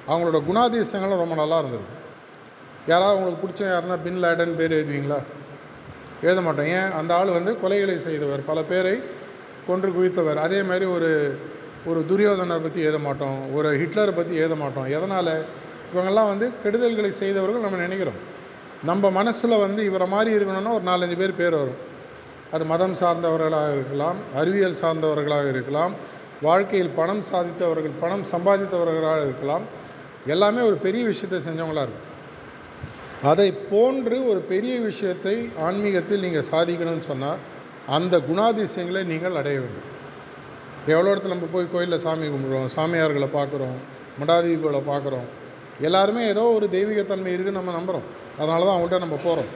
அவங்களோட 0.07 0.37
குணாதிசயங்களும் 0.49 1.23
ரொம்ப 1.23 1.35
நல்லா 1.35 1.57
இருந்திருக்கும் 1.57 1.97
யாராவது 2.87 3.17
உங்களுக்கு 3.17 3.43
பிடிச்ச 3.47 3.67
யாருன்னா 3.69 3.97
பின் 4.03 4.23
லேடன் 4.23 4.55
பேர் 4.55 4.71
எழுதுவீங்களா? 4.71 5.23
எழுத 6.21 6.41
மாட்டோம். 6.41 6.65
ஏன்? 6.65 6.91
அந்த 6.91 7.15
ஆள் 7.15 7.27
வந்து 7.27 7.57
கொலைகளை 7.63 7.95
செய்தவர். 7.97 8.45
பல 8.45 8.63
பேரை 8.63 9.01
கொன்று 9.67 9.89
குவித்தவர். 9.89 10.35
அதே 10.35 10.63
மாதிரி 10.63 10.85
ஒரு 10.85 11.39
ஒரு 11.85 12.05
துரியோதனர் 12.07 12.61
பற்றி 12.61 12.81
எழுத 12.81 12.99
மாட்டோம். 12.99 13.55
ஒரு 13.55 13.69
ஹிட்லரை 13.77 14.15
பற்றி 14.15 14.35
எழுத 14.35 14.55
மாட்டோம். 14.55 14.85
எதனால்? 14.85 15.43
இவங்கெல்லாம் 15.93 16.27
வந்து 16.27 16.51
கெடுதல்களை 16.63 17.09
செய்தவர்கள் 17.09 17.61
நம்ம 17.61 17.77
நினைக்கிறோம். 17.77 18.19
நம்ம 18.83 19.09
மனசில் 19.09 19.57
வந்து 19.57 19.85
இவரை 19.85 20.07
மாதிரி 20.07 20.43
இருக்கணும்னா 20.43 20.73
ஒரு 20.73 20.83
நாலஞ்சு 20.85 21.17
பேர் 21.17 21.35
பேர் 21.35 21.55
வரும். 21.55 21.79
அது 22.55 22.63
மதம் 22.71 22.95
சார்ந்தவர்களாக 23.01 23.69
இருக்கலாம் 23.77 24.17
அறிவியல் 24.39 24.79
சார்ந்தவர்களாக 24.81 25.47
இருக்கலாம் 25.53 25.93
வாழ்க்கையில் 26.47 26.95
பணம் 26.99 27.23
சாதித்தவர்கள் 27.31 27.95
பணம் 28.01 28.25
சம்பாதித்தவர்களாக 28.31 29.21
இருக்கலாம். 29.27 29.63
எல்லாமே 30.33 30.61
ஒரு 30.69 30.77
பெரிய 30.85 31.03
விஷயத்தை 31.11 31.39
செஞ்சவங்களாக 31.47 31.85
இருக்கும். 31.87 32.05
அதை 33.31 33.47
போன்று 33.71 34.17
ஒரு 34.31 34.41
பெரிய 34.51 34.75
விஷயத்தை 34.89 35.35
ஆன்மீகத்தில் 35.67 36.23
நீங்கள் 36.25 36.49
சாதிக்கணும்னு 36.51 37.09
சொன்னால் 37.11 37.39
அந்த 37.97 38.15
குணாதிசயங்களை 38.29 39.03
நீங்கள் 39.11 39.37
அடைய 39.41 39.57
வேண்டும். 39.63 39.87
எவ்வளோ 40.93 41.09
இடத்துல 41.13 41.33
நம்ம 41.35 41.49
போய் 41.55 41.71
கோயிலில் 41.73 42.03
சாமி 42.05 42.27
கும்பிடுறோம் 42.33 42.69
சாமியார்களை 42.77 43.29
பார்க்குறோம் 43.37 43.77
மடாதீபங்களை 44.21 44.81
பார்க்குறோம் 44.91 45.27
எல்லாருமே 45.87 46.21
ஏதோ 46.33 46.43
ஒரு 46.57 46.65
தெய்வீகத்தன்மை 46.75 47.33
இருக்குன்னு 47.33 47.59
நம்ம 47.59 47.73
நம்புகிறோம் 47.79 48.07
அதனால 48.39 48.63
தான் 48.65 48.75
அவங்கள்ட்ட 48.75 49.05
நம்ம 49.05 49.17
போகிறோம் 49.25 49.49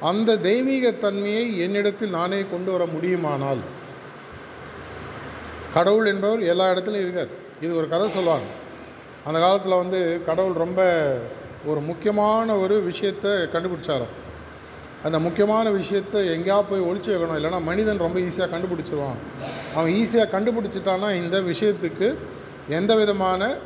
அந்த 0.00 0.36
தெய்வீகத்தன்மையை 0.36 1.56
என்னிடத்தில் 1.56 2.10
நானே 2.10 2.44
கொண்டு 2.50 2.72
வர 2.72 2.86
முடியுமானால்? 2.86 3.58
கடவுள் 5.74 6.06
என்பவர் 6.06 6.40
எல்லா 6.40 6.70
இடத்துலையும் 6.72 7.06
இருக்கார். 7.06 7.32
இது 7.60 7.76
ஒரு 7.76 7.88
கதை 7.88 8.08
சொல்லுவாங்க. 8.08 8.44
அந்த 9.24 9.40
காலத்தில் 9.40 9.80
வந்து 9.82 10.20
கடவுள் 10.26 10.52
ரொம்ப 10.52 10.80
ஒரு 11.66 11.80
முக்கியமான 11.80 12.56
ஒரு 12.56 12.82
விஷயத்தை 12.82 13.30
கண்டுபிடிச்சாராம் 13.30 14.14
அந்த 15.04 15.18
முக்கியமான 15.18 15.70
விஷயத்தை 15.70 16.20
எங்கேயா 16.28 16.62
போய் 16.68 16.80
ஒழிச்சு 16.80 17.10
வைக்கணும். 17.10 17.38
இல்லைன்னா 17.38 17.62
மனிதன் 17.62 17.98
ரொம்ப 17.98 18.18
ஈஸியாக 18.18 18.50
கண்டுபிடிச்சிருவான். 18.54 19.18
அவன் 19.74 19.92
ஈஸியாக 19.92 20.32
கண்டுபிடிச்சிட்டான்னா 20.34 21.14
இந்த 21.22 21.40
விஷயத்துக்கு 21.40 22.14
எந்த 22.68 22.94
விதமான 22.94 23.56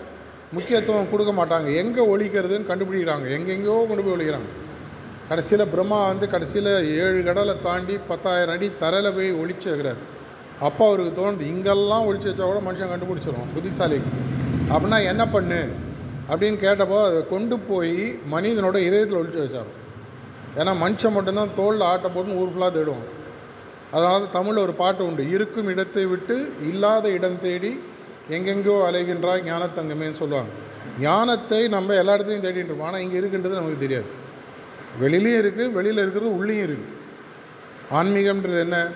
முக்கியத்துவம் 0.53 1.11
கொடுக்க 1.11 1.33
மாட்டாங்க. 1.33 1.75
எங்கே 1.75 2.03
ஒழிக்கிறதுன்னு 2.17 2.69
கண்டுபிடிக்கிறாங்க. 2.71 3.27
எங்கெங்கேயோ 3.39 3.87
கொண்டு 3.87 4.03
போய் 4.03 4.15
ஒழிக்கிறாங்க. 4.17 4.51
கடைசியில் 5.29 5.71
பிரம்மா 5.73 5.99
வந்து 6.11 6.27
கடைசியில் 6.33 6.73
ஏழு 7.03 7.21
கடலை 7.29 7.55
தாண்டி 7.67 7.95
பத்தாயிரம் 8.11 8.55
அடி 8.55 8.69
தரையில் 8.83 9.15
போய் 9.17 9.31
ஒழிச்சு 9.43 9.69
வைக்கிறார். 9.71 10.01
அப்போ 10.67 10.83
அவருக்கு 10.89 11.13
தோணுது 11.21 11.45
இங்கெல்லாம் 11.53 12.07
ஒழிச்சு 12.09 12.29
வச்சா 12.31 12.45
கூட 12.51 12.61
மனுஷன் 12.69 12.93
கண்டுபிடிச்சிடும் 12.93 13.53
புத்திசாலிக்கு. 13.55 14.11
அப்படின்னா 14.73 14.99
என்ன 15.13 15.23
பண்ணு? 15.35 15.61
அப்படின்னு 16.31 16.59
கேட்டப்போ 16.65 16.99
அதை 17.07 17.21
கொண்டு 17.33 17.57
போய் 17.71 17.97
மனிதனோட 18.35 18.77
இதயத்தில் 18.89 19.21
ஒழிச்சு 19.21 19.41
வச்சார் 19.45 19.71
ஏன்னா 20.61 20.73
மனுஷன் 20.85 21.15
மட்டும்தான் 21.17 21.55
தோளில் 21.61 21.89
ஆட்டை 21.91 22.09
போட்டுன்னு 22.15 22.41
ஊர் 22.43 22.53
ஃபுல்லாக 22.53 22.73
தேடுவோம் 22.77 23.07
அதனால 23.95 24.15
தான் 24.21 24.35
தமிழில் 24.37 24.65
ஒரு 24.67 24.75
பாட்டு 24.83 25.03
உண்டு 25.07 25.23
இருக்கும் 25.35 25.71
இடத்தை 25.73 26.05
விட்டு 26.13 26.37
இல்லாத 26.71 27.07
இடம் 27.17 27.39
தேடி 27.39 27.73
எங்கெங்கோ 28.37 28.77
அலைகின்றா 28.89 29.33
ஞானத்தங்கமேன்னு 29.49 30.21
சொல்லுவாங்க. 30.23 30.51
ஞானத்தை 31.01 31.61
நம்ம 31.77 31.95
எல்லா 32.01 32.15
இடத்துலையும் 32.17 32.47
தேடிட்டு 32.47 32.71
இருப்போம் 32.71 32.91
ஆனால் 32.91 33.03
இங்கே 33.05 33.19
இருக்குன்றது 33.21 33.59
நமக்கு 33.61 33.85
தெரியாது. 33.85 34.09
வெளியிலையும் 35.01 35.41
இருக்குது 35.43 35.73
வெளியில் 35.73 35.99
இருக்கிறது 35.99 36.37
உள்ளேயும் 36.37 36.67
இருக்குது 36.69 37.01
ஆன்மீகம்ன்றது 37.93 38.59
என்ன? 38.59 38.89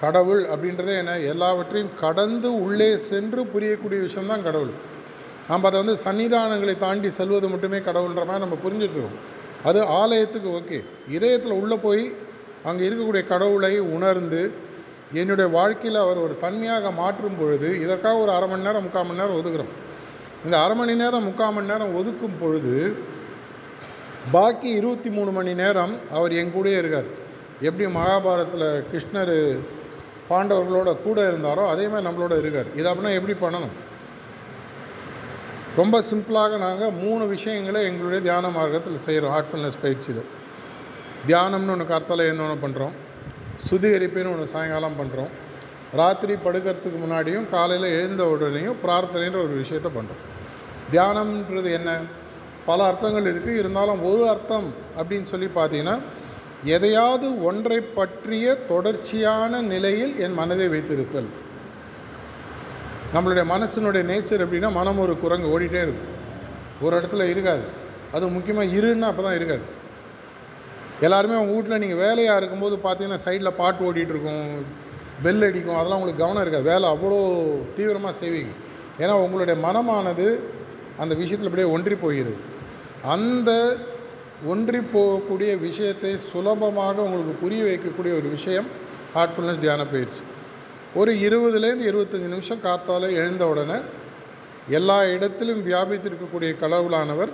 கடவுள் 0.00 0.44
அப்படின்றதே 0.44 0.96
என்ன? 0.96 1.18
எல்லாவற்றையும் 1.18 1.90
கடந்து 2.00 2.62
உள்ளே 2.62 2.96
சென்று 2.96 3.42
புரியக்கூடிய 3.42 4.00
விஷயம்தான் 4.00 4.42
கடவுள். 4.42 4.70
நம்ம 5.48 5.66
அதை 5.66 5.84
வந்து 5.84 6.02
சன்னிதானங்களை 6.02 6.78
தாண்டி 6.78 7.10
செல்வது 7.10 7.48
மட்டுமே 7.48 7.78
கடவுள்ன்ற 7.78 8.24
மாதிரி 8.26 8.38
நம்ம 8.38 8.58
புரிஞ்சிட்ருக்கோம். 8.64 9.18
அது 9.64 9.84
ஆலயத்துக்கு 9.84 10.48
ஓகே. 10.48 10.84
இதயத்தில் 11.08 11.52
உள்ளே 11.52 11.76
போய் 11.76 12.14
அங்கே 12.64 12.88
இருக்கக்கூடிய 12.88 13.26
கடவுளை 13.26 13.78
உணர்ந்து 13.78 14.52
என்னுடைய 15.12 15.50
வாழ்க்கையில் 15.50 16.00
அவர் 16.00 16.18
ஒரு 16.18 16.36
தன்மையாக 16.40 16.90
மாற்றும் 16.90 17.36
பொழுது 17.38 17.80
இதற்காக 17.80 18.16
ஒரு 18.16 18.30
அரை 18.30 18.48
மணி 18.48 18.62
நேரம் 18.62 18.82
முக்கால் 18.82 19.06
மணி 19.06 19.18
நேரம் 19.18 19.38
ஒதுக்குறோம். 19.40 19.72
இந்த 20.44 20.60
அரை 20.60 20.76
மணி 20.76 20.94
நேரம் 20.94 21.24
முக்கால் 21.24 21.52
மணி 21.52 21.66
நேரம் 21.66 21.96
ஒதுக்கும் 21.96 22.38
பொழுது 22.40 22.96
பாக்கி 24.34 24.68
இருபத்தி 24.78 25.10
மூணு 25.16 25.30
மணி 25.36 25.52
நேரம் 25.60 25.92
அவர் 26.16 26.32
என் 26.40 26.54
கூடயே 26.54 26.78
இருக்கார். 26.82 27.08
எப்படி 27.66 27.84
மகாபாரதத்தில் 27.96 28.68
கிருஷ்ணர் 28.90 29.34
பாண்டவர்களோட 30.30 30.90
கூட 31.04 31.18
இருந்தாரோ 31.30 31.62
அதே 31.72 31.84
மாதிரி 31.90 32.06
நம்மளோட 32.08 32.34
இருக்கார். 32.42 32.68
இது 32.78 32.86
அப்படின்னா 32.90 33.12
எப்படி 33.18 33.34
பண்ணணும்? 33.44 33.74
ரொம்ப 35.80 35.96
சிம்பிளாக 36.10 36.58
நாங்கள் 36.66 36.96
மூணு 37.02 37.24
விஷயங்களை 37.34 37.80
எங்களுடைய 37.90 38.20
தியான 38.28 38.46
மார்க்கத்தில் 38.58 39.04
செய்கிறோம் 39.06 39.34
ஹார்ட்ஃபுல்னஸ் 39.34 39.82
பயிற்சியில். 39.84 40.22
தியானம்னு 41.28 41.72
ஒன்று 41.74 41.86
கருத்தில் 41.92 42.26
எழுந்தோன்னு 42.28 42.62
பண்ணுறோம் 42.64 42.94
சுத்திகரிப்புன்னு 43.68 44.32
ஒன்று 44.34 44.52
சாயங்காலம் 44.54 44.98
பண்ணுறோம் 45.00 45.32
ராத்திரி 46.00 46.34
படுக்கிறதுக்கு 46.44 46.98
முன்னாடியும் 47.02 47.46
காலையில் 47.54 47.94
எழுந்த 47.98 48.22
உடனேயும் 48.32 48.80
பிரார்த்தனைன்ற 48.84 49.38
ஒரு 49.46 49.54
விஷயத்தை 49.62 49.90
பண்ணுறோம் 49.98 50.24
தியானம்ன்றது 50.92 51.70
என்ன? 51.78 51.90
பல 52.70 52.78
அர்த்தங்கள் 52.90 53.28
இருக்குது 53.32 53.60
இருந்தாலும் 53.62 54.00
ஒரு 54.10 54.22
அர்த்தம் 54.32 54.68
அப்படின்னு 54.98 55.30
சொல்லி 55.32 55.48
பார்த்தீங்கன்னா 55.58 55.96
எதையாவது 56.74 57.26
ஒன்றை 57.48 57.78
பற்றிய 57.98 58.54
தொடர்ச்சியான 58.70 59.60
நிலையில் 59.72 60.14
என் 60.24 60.38
மனதை 60.40 60.66
வைத்திருத்தல். 60.74 61.28
நம்மளுடைய 63.14 63.44
மனசினுடைய 63.52 64.02
நேச்சர் 64.10 64.44
எப்படின்னா 64.44 64.70
மனம் 64.78 65.02
ஒரு 65.04 65.14
குரங்கு 65.24 65.52
ஓடிட்டே 65.54 65.82
இருக்கும். 65.86 66.10
ஒரு 66.84 66.94
இடத்துல 66.98 67.26
இருக்காது. 67.32 67.64
அது 68.16 68.24
முக்கியமாக 68.34 68.74
இருன்னா 68.78 69.08
அப்போ 69.12 69.22
தான் 69.26 69.38
இருக்காது. 69.38 69.64
எல்லாருமே 71.06 71.38
உங்கள் 71.40 71.56
வீட்டில் 71.56 71.82
நீங்கள் 71.84 72.02
வேலையாக 72.04 72.40
இருக்கும்போது 72.40 72.76
பார்த்தீங்கன்னா 72.84 73.20
சைடில் 73.26 73.58
பாட்டு 73.60 73.86
ஓடிட்டுருக்கும் 73.88 74.44
பெல் 75.24 75.44
அடிக்கும். 75.48 75.78
அதெல்லாம் 75.78 75.98
உங்களுக்கு 76.00 76.24
கவனம் 76.24 76.44
இருக்காது. 76.44 76.66
வேலை 76.72 76.86
அவ்வளோ 76.94 77.18
தீவிரமாக 77.76 78.14
செய்வீங்க. 78.22 78.52
ஏன்னா 79.02 79.14
உங்களுடைய 79.24 79.56
மனமானது 79.66 80.26
அந்த 81.02 81.12
விஷயத்தில் 81.20 81.48
அப்படியே 81.48 81.70
ஒன்றி 81.76 81.96
போகிறது 82.04 82.32
அந்த 83.04 83.76
ஒன்றி 84.46 84.78
போகக்கூடிய 84.78 85.58
விஷயத்தை 85.58 86.16
சுலபமாக 86.16 87.02
உங்களுக்கு 87.02 87.34
புரிய 87.42 87.62
வைக்கக்கூடிய 87.64 88.12
ஒரு 88.18 88.28
விஷயம் 88.28 88.66
ஹார்ட்ஃபுல்னஸ் 89.14 89.58
தியான 89.58 89.84
பயிற்சி. 89.84 90.22
ஒரு 90.94 91.12
இருபதுலேருந்து 91.12 91.88
இருபத்தஞ்சி 91.90 92.28
நிமிஷம் 92.28 92.64
காத்தால் 92.64 93.16
எழுந்த 93.20 93.46
உடனே 93.46 93.78
எல்லா 94.68 95.04
இடத்திலும் 95.04 95.62
வியாபித்திருக்கக்கூடிய 95.66 96.50
கடவுளானவர் 96.62 97.32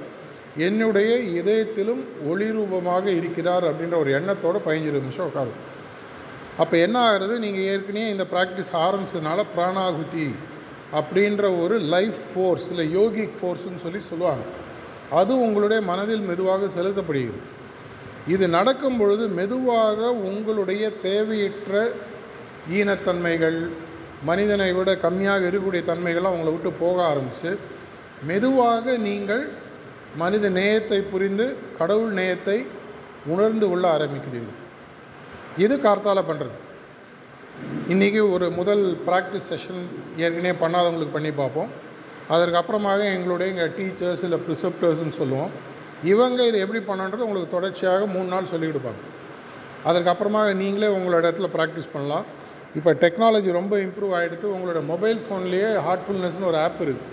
என்னுடைய 0.56 1.16
இதயத்திலும் 1.16 2.02
ஒளி 2.28 2.48
ரூபமாக 2.50 3.10
இருக்கிறார் 3.10 3.64
அப்படின்ற 3.70 3.96
ஒரு 3.98 4.10
எண்ணத்தோடு 4.10 4.58
பதினஞ்சு 4.66 4.90
நிமிஷம் 4.90 5.26
உட்காரும் 5.30 5.60
அப்போ 6.58 6.76
என்ன 6.78 6.96
ஆகிறது? 7.08 7.38
நீங்கள் 7.38 7.62
ஏற்கனவே 7.62 8.10
இந்த 8.10 8.26
ப்ராக்டிஸ் 8.32 8.72
ஆரம்பித்ததுனால 8.72 9.44
பிராணாகுதி 9.56 10.28
அப்படின்ற 10.92 11.62
ஒரு 11.62 11.78
லைஃப் 11.78 12.20
ஃபோர்ஸ் 12.28 12.68
இல்லை 12.70 12.86
யோகிக் 12.96 13.34
ஃபோர்ஸுன்னு 13.40 13.76
சொல்லி 13.76 14.00
சொல்லுவாங்க. 14.00 14.44
அது 15.20 15.32
உங்களுடைய 15.46 15.80
மனதில் 15.90 16.26
மெதுவாக 16.30 16.68
செலுத்தப்படுகிறது. 16.76 17.40
இது 18.34 18.44
நடக்கும் 18.56 18.98
பொழுது 19.00 19.24
மெதுவாக 19.38 19.98
உங்களுடைய 20.28 20.84
தேவையற்ற 21.06 21.82
ஈனத்தன்மைகள் 22.78 23.58
மனிதனை 24.28 24.68
விட 24.76 24.90
கம்மியாக 25.04 25.48
இருக்கக்கூடிய 25.48 25.82
தன்மைகள்லாம் 25.90 26.36
உங்களை 26.36 26.52
விட்டு 26.54 26.70
போக 26.82 26.96
ஆரம்பித்து 27.10 27.50
மெதுவாக 28.28 28.96
நீங்கள் 29.08 29.44
மனித 30.22 30.48
நேயத்தை 30.58 30.98
புரிந்து 31.12 31.46
கடவுள் 31.78 32.12
நேயத்தை 32.18 32.58
உணர்ந்து 33.32 33.66
கொள்ள 33.70 33.84
ஆரம்பிக்கிறீர்கள். 33.96 34.60
இது 35.64 35.74
கார்த்தால 35.86 36.20
பண்ணுறது 36.28 36.56
இன்றைக்கி 37.92 38.20
ஒரு 38.34 38.46
முதல் 38.58 38.84
ப்ராக்டிஸ் 39.08 39.48
செஷன் 39.50 39.82
ஏற்கனவே 40.24 40.54
பண்ணாதவங்களுக்கு 40.62 41.16
பண்ணி 41.16 41.32
பார்ப்போம். 41.40 41.70
அதற்கப்புறமாக 42.34 43.00
எங்களுடைய 43.16 43.48
இங்கே 43.52 43.66
டீச்சர்ஸ் 43.78 44.22
இல்லை 44.26 44.38
ப்ரிசெப்டர்ஸ்னு 44.46 45.14
சொல்லுவோம். 45.20 45.50
இவங்க 46.12 46.40
இதை 46.50 46.58
எப்படி 46.64 46.80
பண்ணன்றது 46.90 47.26
உங்களுக்கு 47.26 47.54
தொடர்ச்சியாக 47.56 48.06
மூணு 48.14 48.28
நாள் 48.34 48.50
சொல்லிக் 48.52 48.70
கொடுப்பாங்க 48.70 49.02
அதற்கப்புறமாக 49.88 50.52
நீங்களே 50.62 50.88
உங்களோட 50.96 51.20
இடத்துல 51.24 51.48
ப்ராக்டிஸ் 51.56 51.90
பண்ணலாம். 51.94 52.24
இப்போ 52.78 52.90
டெக்னாலஜி 53.02 53.50
ரொம்ப 53.58 53.74
இம்ப்ரூவ் 53.86 54.14
ஆகிடுது 54.18 54.46
உங்களோட 54.54 54.80
மொபைல் 54.92 55.18
ஃபோன்லேயே 55.26 55.68
ஹார்ட்ஃபுல்னஸ்னு 55.86 56.48
ஒரு 56.52 56.58
ஆப் 56.66 56.80
இருக்குது 56.86 57.12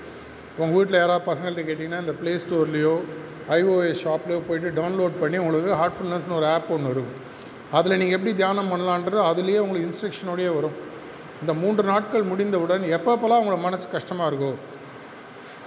உங்கள் 0.61 0.75
வீட்டில் 0.77 0.99
யாராவது 1.01 1.25
பசங்கள்கிட்ட 1.31 1.65
கேட்டிங்கன்னா 1.67 1.99
இந்த 2.05 2.13
ப்ளே 2.21 2.31
ஸ்டோர்லேயோ 2.43 2.95
ஐஓஎஸ் 3.57 4.01
ஷாப்லேயோ 4.05 4.39
போயிட்டு 4.47 4.69
டவுன்லோட் 4.79 5.15
பண்ணி 5.21 5.37
உங்களுக்கு 5.43 5.71
ஹார்ட்ஃபுல்னஸ்னு 5.81 6.37
ஒரு 6.39 6.47
ஆப் 6.55 6.71
ஒன்று 6.75 6.91
இருக்கும். 6.95 7.19
அதில் 7.77 7.99
நீங்கள் 8.01 8.17
எப்படி 8.17 8.33
தியானம் 8.41 8.71
பண்ணலான்றது 8.73 9.19
அதுலேயே 9.29 9.59
உங்களுக்கு 9.65 9.87
இன்ஸ்ட்ரக்ஷனோடையே 9.89 10.51
வரும். 10.57 10.75
இந்த 11.41 11.53
மூன்று 11.61 11.83
நாட்கள் 11.93 12.29
முடிந்தவுடன் 12.31 12.83
எப்பப்போலாம் 12.97 13.41
உங்களோட 13.41 13.59
மனசு 13.67 13.85
கஷ்டமாக 13.95 14.29
இருக்கோ 14.31 14.51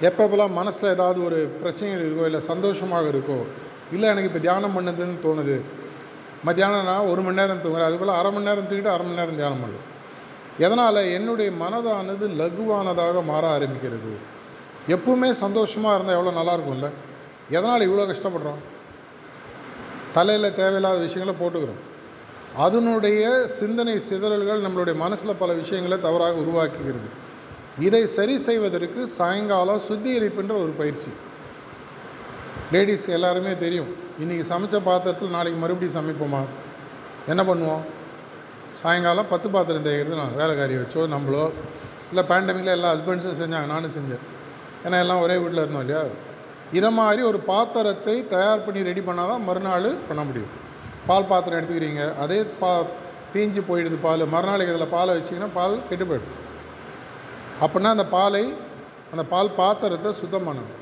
எப்பப்பெல்லாம் 0.00 0.50
மனசில் 0.50 0.90
ஏதாவது 0.90 1.24
ஒரு 1.24 1.36
பிரச்சனைகள் 1.62 2.06
இருக்கோ 2.06 2.24
இல்லை 2.24 2.40
சந்தோஷமாக 2.40 3.08
இருக்கோ 3.08 3.44
இல்லை 3.92 4.08
எனக்கு 4.08 4.28
இப்போ 4.28 4.38
தியானம் 4.38 4.76
பண்ணுதுன்னு 4.76 5.16
தோணுது 5.22 5.60
மத்தியானம்னா 6.46 6.84
நான் 6.84 7.06
ஒரு 7.06 7.22
மணி 7.22 7.34
நேரம் 7.34 7.60
தூங்குறேன் 7.62 7.88
அது 7.88 7.96
போல் 7.96 8.08
அரை 8.08 8.32
மணி 8.32 8.44
நேரம் 8.44 8.64
தூங்கிட்டு 8.64 8.94
அரை 8.94 9.06
மணி 9.06 9.18
நேரம் 9.18 9.36
தியானம் 9.36 9.60
பண்ணுவேன். 9.60 9.92
எதனால்? 10.58 10.94
என்னுடைய 10.94 11.50
மனதானது 11.50 12.24
லகுவானதாக 12.40 13.24
மாற 13.24 13.58
ஆரம்பிக்கிறது. 13.58 14.12
எப்பவுமே 14.88 15.30
சந்தோஷமாக 15.30 15.94
இருந்தால் 15.94 16.16
எவ்வளோ 16.16 16.36
நல்லா 16.36 16.54
இருக்கும்ல? 16.54 16.90
எதனால் 17.50 17.80
இவ்வளோ 17.80 18.04
கஷ்டப்படுறோம்? 18.10 18.60
தலையில் 20.12 20.54
தேவையில்லாத 20.54 20.98
விஷயங்களை 20.98 21.40
போட்டுக்கிறோம். 21.40 21.82
அதனுடைய 22.56 23.46
சிந்தனை 23.46 23.98
சிதறல்கள் 23.98 24.62
நம்மளுடைய 24.62 24.94
மனசில் 24.94 25.38
பல 25.38 25.52
விஷயங்களை 25.52 26.00
தவறாக 26.00 26.38
உருவாக்குகிறது. 26.38 27.08
இதை 27.86 28.06
சரி 28.06 28.38
செய்வதற்கு 28.38 29.08
சாயங்காலம் 29.08 29.80
சுத்திகரிப்புன்ற 29.88 30.52
ஒரு 30.64 30.72
பயிற்சி. 30.80 31.10
லேடிஸ் 32.72 33.06
எல்லாருமே 33.08 33.56
தெரியும். 33.56 33.88
இன்றைக்கி 34.22 34.44
சமைச்ச 34.50 34.76
பாத்திரத்தில் 34.84 35.28
நாளைக்கு 35.28 35.58
மறுபடியும் 35.60 35.96
சமைப்போமா? 35.96 36.42
என்ன 37.32 37.42
பண்ணுவோம்? 37.44 37.82
சாயங்காலம் 38.80 39.28
பத்து 39.32 39.50
பாத்திரம் 39.50 39.86
தேய்க்கிறது 39.86 40.20
நான் 40.20 40.36
வேலைக்காரி 40.40 40.74
வச்சோ 40.74 41.02
நம்மளோ 41.14 41.52
இல்லை 42.10 42.24
பேண்டமிக்கில் 42.30 42.76
எல்லா 42.76 42.92
ஹஸ்பண்ட்ஸும் 42.94 43.38
செஞ்சாங்க 43.40 43.66
நானும் 43.74 43.94
செஞ்சேன். 43.96 44.22
ஏன்னா 44.84 44.98
எல்லாம் 45.04 45.20
ஒரே 45.24 45.36
வீட்டில் 45.36 45.62
இருந்தோம் 45.62 45.84
இல்லையா? 45.86 46.04
இதை 46.72 46.90
மாதிரி 46.90 47.22
ஒரு 47.22 47.40
பாத்திரத்தை 47.40 48.26
தயார் 48.26 48.64
பண்ணி 48.64 48.82
ரெடி 48.82 49.00
பண்ணால் 49.00 49.28
தான் 49.28 49.44
மறுநாள் 49.48 49.90
பண்ண 50.08 50.24
முடியும். 50.24 50.52
பால் 51.06 51.26
பாத்திரம் 51.26 51.58
எடுத்துக்கிறீங்க 51.60 52.16
அதே 52.16 52.44
பா 52.60 52.82
தீஞ்சு 53.34 53.62
போயிடுது 53.68 53.98
பால். 54.06 54.26
மறுநாளைக்கு 54.26 54.74
இதில் 54.74 54.94
பாலை 54.96 55.14
வச்சிங்கன்னா 55.16 55.50
பால் 55.54 55.88
கெட்டு 55.88 56.04
போயிடும். 56.04 56.32
அப்படின்னா 57.64 57.90
அந்த 57.96 58.06
பாலை 58.16 58.44
அந்த 59.12 59.24
பால் 59.32 59.56
பாத்திரத்தை 59.58 60.10
சுத்தம் 60.20 60.46
பண்ணணும். 60.48 60.72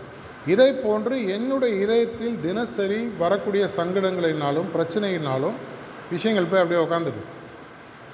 இதை 0.52 0.68
போன்று 0.84 1.16
என்னுடைய 1.34 1.72
இதயத்தில் 1.84 2.36
தினசரி 2.46 3.00
வரக்கூடிய 3.22 3.64
சங்கடங்களினாலும் 3.76 4.68
பிரச்சனையினாலும் 4.76 5.56
விஷயங்கள் 6.14 6.48
போய் 6.52 6.62
அப்படியே 6.62 6.80
உட்காந்துது 6.86 7.20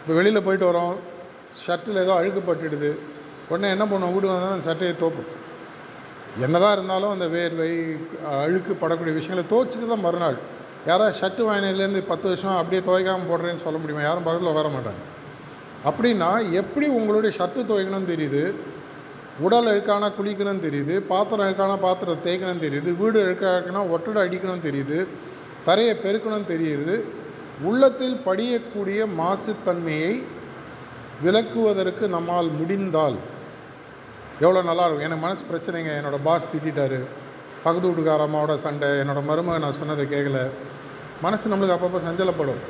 இப்போ 0.00 0.12
வெளியில் 0.18 0.44
போயிட்டு 0.46 0.66
வரோம் 0.70 0.94
ஷர்ட்டில் 1.62 2.02
ஏதோ 2.04 2.12
அழுக்குப்பட்டுடுது 2.20 2.90
உடனே 3.50 3.68
என்ன 3.75 3.84
பண்ணுவோம்? 3.90 4.14
வீடு 4.14 4.28
வந்தால் 4.30 4.54
அந்த 4.54 4.66
சட்டையை 4.70 4.94
தோப்போம். 5.02 5.28
என்னதான் 6.44 6.75
இருந்தாலும் 6.76 7.12
அந்த 7.14 7.26
வேர்வை 7.34 7.70
அழுக்கு 8.42 8.72
படக்கூடிய 8.82 9.14
விஷயங்களை 9.18 9.44
தோச்சிட்டு 9.52 9.87
தான் 9.92 10.04
மறுநாள். 10.06 10.38
யாராவது 10.88 11.16
ஷர்ட்டு 11.20 11.46
வாங்கினதுலேருந்து 11.48 12.02
பத்து 12.10 12.26
வருஷம் 12.30 12.58
அப்படியே 12.60 12.80
துவைக்காமல் 12.88 13.30
போடுறேன்னு 13.30 13.64
சொல்ல 13.66 13.78
முடியுமா? 13.82 14.02
யாரும் 14.08 14.26
பக்கத்தில் 14.26 14.58
வர 14.60 14.68
மாட்டாங்க. 14.75 15.00
அப்படின்னா 15.85 16.52
எப்படி 16.52 16.87
உங்களுடைய 16.87 17.37
ஷர்ட்டு 17.37 17.66
துவைக்கணும்னு 17.70 18.12
தெரியுது? 18.14 18.52
உடல் 19.40 19.66
அழுக்கானா 19.66 20.12
குளிக்கணும்னு 20.20 20.64
தெரியுது. 20.66 20.99
பாத்திரம் 20.99 21.47
அழுக்கானா 21.47 21.78
பாத்திரம் 21.80 22.23
தேய்க்கணும்னு 22.23 22.64
தெரியுது. 22.66 22.97
வீடு 22.97 23.18
அழுக்கானா 23.26 23.90
ஒட்டடை 23.90 24.23
அடிக்கணும்னு 24.23 24.66
தெரியுது. 24.68 25.06
தரையை 25.64 25.97
பெருக்கணும்னு 26.04 26.50
தெரியுது. 26.54 27.02
உள்ளத்தில் 27.62 28.20
படியக்கூடிய 28.26 29.06
மாசுத்தன்மையை 29.20 30.25
விளக்குவதற்கு 31.25 32.08
நம்மால் 32.08 32.50
முடிந்தால் 32.50 33.16
எவ்வளோ 34.41 34.60
நல்லாயிருக்கும் 34.69 35.06
எனக்கு 35.06 35.25
மனசு 35.26 35.45
பிரச்சனைங்க. 35.52 35.93
என்னோடய 36.00 36.19
பாஸ் 36.23 36.50
திட்டாரு 36.54 37.00
பக்கத்து 37.62 37.88
வீட்டுக்கார 37.88 38.26
அம்மாவோட 38.28 38.54
சண்டை. 38.54 38.88
என்னோடய 38.88 39.23
மருமகன் 39.23 39.60
நான் 39.60 39.73
சொன்னதை 39.73 40.06
கேட்கல 40.06 40.49
மனசு 41.23 41.50
நம்மளுக்கு 41.50 41.76
அப்பப்போ 41.76 42.00
சஞ்சலப்படும். 42.08 42.60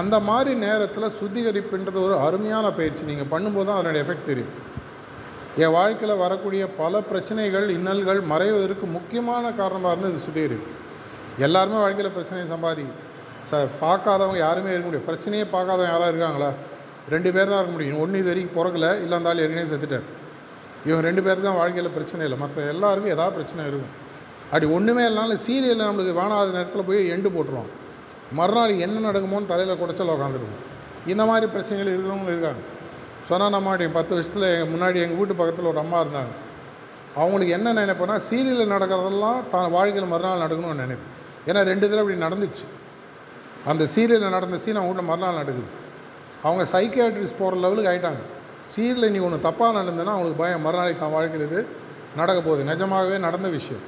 அந்த 0.00 0.16
மாதிரி 0.20 0.52
நேரத்தில் 0.66 1.14
சுத்திகரிப்புன்றது 1.18 1.98
ஒரு 2.06 2.14
அருமையான 2.26 2.66
பயிற்சி. 2.78 3.02
நீங்கள் 3.10 3.30
பண்ணும்போது 3.34 3.66
தான் 3.68 3.78
அதனுடைய 3.78 4.04
எஃபெக்ட் 4.04 4.30
தெரியும். 4.30 4.52
என் 5.62 5.74
வாழ்க்கையில் 5.78 6.20
வரக்கூடிய 6.22 6.62
பல 6.80 7.00
பிரச்சனைகள் 7.10 7.66
இன்னல்கள் 7.76 8.20
மறைவதற்கு 8.32 8.86
முக்கியமான 8.96 9.52
காரணமாக 9.60 9.92
இருந்தது 9.94 10.14
இது 10.14 10.26
சுத்திகரிப்பு. 10.26 10.70
எல்லாருமே 11.46 11.78
வாழ்க்கையில் 11.84 12.16
பிரச்சனையை 12.16 12.46
சம்பாதி 12.54 12.86
ச 13.50 13.58
பார்க்காதவங்க 13.82 14.38
யாருமே 14.46 14.70
இருக்க 14.74 14.88
முடியும் 14.88 15.08
பிரச்சனையே 15.08 15.44
பார்க்காதவங்க 15.54 15.90
யாராக 15.92 16.12
இருக்காங்களா? 16.12 16.50
ரெண்டு 17.14 17.30
பேர் 17.34 17.50
தான் 17.50 17.60
இருக்க 17.60 17.74
முடியும். 17.76 17.98
ஒன்று 18.02 18.20
இது 18.22 18.30
வரைக்கும் 18.30 18.56
பிறக்கல 18.58 18.86
இல்லை 19.02 19.16
இருந்தாலும் 19.16 19.42
ஏற்கனவே 19.44 19.68
செத்துட்டார். 19.72 20.06
இவங்க 20.86 21.02
ரெண்டு 21.08 21.22
பேர் 21.26 21.46
தான் 21.46 21.58
வாழ்க்கையில் 21.60 21.94
பிரச்சனை 21.96 22.22
இல்லை. 22.26 22.38
மற்ற 22.44 22.66
எல்லாருக்கும் 22.74 23.14
ஏதாவது 23.16 23.36
பிரச்சனை 23.38 23.62
இருக்கும். 23.70 23.94
அப்படி 24.50 24.66
ஒன்றுமே 24.76 25.04
இல்லைனாலும் 25.08 25.42
சீரியல் 25.46 25.86
நம்மளுக்கு 25.86 26.14
வேணாத 26.20 26.50
நேரத்தில் 26.58 26.88
போய் 26.88 27.00
எண்டு 27.14 27.28
போட்டுருவோம் 27.36 27.70
மறுநாள் 28.32 28.72
என்ன 28.86 29.10
நடக்குமோன்னு 29.10 29.46
தலையில் 29.46 29.78
குடைச்சல் 29.80 30.14
உட்காந்துருக்கும் 30.14 30.62
இந்த 31.06 31.24
மாதிரி 31.24 31.46
பிரச்சனைகள் 31.52 31.92
இருக்கிறவங்களும் 31.94 32.34
இருக்காங்க. 32.34 32.62
சொன்னால் 33.28 33.50
நம்ம 33.50 33.68
மாட்டேன் 33.68 33.92
பத்து 33.92 34.14
வருஷத்தில் 34.14 34.46
எங்கள் 34.54 34.72
முன்னாடி 34.72 34.98
எங்கள் 35.04 35.18
வீட்டு 35.20 35.34
பக்கத்தில் 35.34 35.66
ஒரு 35.66 35.78
அம்மா 35.78 36.00
இருந்தாங்க. 36.00 36.32
அவங்களுக்கு 37.16 37.52
என்ன 37.58 37.72
நினைப்பேன்னா 37.72 38.16
சீரியலில் 38.28 38.72
நடக்கிறதெல்லாம் 38.74 39.48
தான் 39.48 39.70
வாழ்க்கையில் 39.70 40.12
மறுநாள் 40.12 40.42
நடக்கணும்னு 40.44 40.82
நினைப்பேன். 40.84 41.12
ஏன்னா 41.48 41.60
ரெண்டு 41.70 41.90
தடவை 41.90 42.02
இப்படி 42.04 42.24
நடந்துச்சு. 42.26 42.66
அந்த 43.70 43.84
சீரியலில் 43.94 44.34
நடந்த 44.36 44.58
சீன் 44.58 44.76
அவங்க 44.76 44.92
வீட்டில் 44.92 45.10
மறுநாள் 45.10 45.40
நடக்குது. 45.40 45.70
அவங்க 46.42 46.64
சைக்கியாட்ரிஸ்ட் 46.74 47.38
போகிற 47.38 47.60
லெவலுக்கு 47.64 47.90
ஆகிட்டாங்க 47.92 48.22
சீரியலில் 48.74 49.10
நீ 49.10 49.18
ஒன்று 49.18 49.38
தப்பாக 49.48 49.72
நடந்ததுன்னா 49.78 50.14
அவங்களுக்கு 50.14 50.42
பயம். 50.44 50.62
மறுநாளைக்கு 50.66 51.02
தான் 51.02 51.14
வாழ்க்கையில் 51.16 51.48
இது 51.48 51.66
நடக்க 52.16 52.40
போகுது. 52.40 52.64
நிஜமாகவே 52.64 53.18
நடந்த 53.18 53.48
விஷயம். 53.48 53.82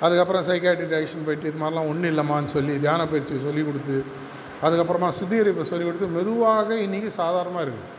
அதுக்கப்புறம் 0.00 0.42
சைக்காட்ரி 0.42 0.86
ஆக்ஷன் 1.00 1.26
போயிட்டு 1.26 1.48
இது 1.48 1.58
மாதிரிலாம் 1.62 1.88
ஒன்றும் 1.88 2.10
இல்லைம்மான்னு 2.12 2.46
சொல்லி 2.46 2.78
தியான 2.78 3.06
பயிற்சி 3.06 3.38
சொல்லி 3.38 3.62
கொடுத்து 3.62 4.04
அதுக்கப்புறமா 4.62 5.08
சுத்திகரிப்பை 5.18 5.62
சொல்லிக் 5.62 5.88
கொடுத்து 5.88 6.06
மெதுவாக 6.06 6.74
இன்றைக்கி 6.74 7.06
சாதாரணமாக 7.06 7.64
இருக்குது 7.64 7.94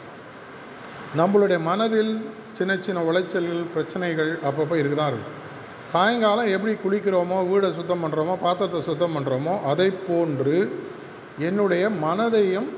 நம்மளுடைய 1.15 1.59
மனதில் 1.59 2.13
சின்ன 2.53 2.77
சின்ன 2.77 3.03
உளைச்சல்கள் 3.03 3.63
பிரச்சனைகள் 3.73 4.39
அப்பப்போ 4.43 4.75
இருக்கு. 4.77 4.97
தான் 4.97 5.11
இருக்கும் 5.11 5.35
சாயங்காலம் 5.83 6.47
எப்படி 6.47 6.73
குளிக்கிறோமோ 6.83 7.37
வீடை 7.51 7.71
சுத்தம் 7.71 8.03
பண்ணுறோமோ 8.03 8.35
பாத்திரத்தை 8.35 8.81
சுத்தம் 8.81 9.15
பண்ணுறோமோ 9.17 9.61
அதை 9.63 9.91
போன்று 10.07 10.57
என்னுடைய 11.39 11.89
மனதையும் 11.89 12.69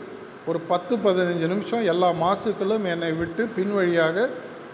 ஒரு 0.48 0.60
பத்து 0.60 0.98
பதினஞ்சு 0.98 1.48
நிமிஷம் 1.48 1.84
எல்லா 1.84 2.10
மாசுக்களும் 2.24 2.86
என்னை 2.86 3.12
விட்டு 3.12 3.44
பின்வழியாக 3.58 4.30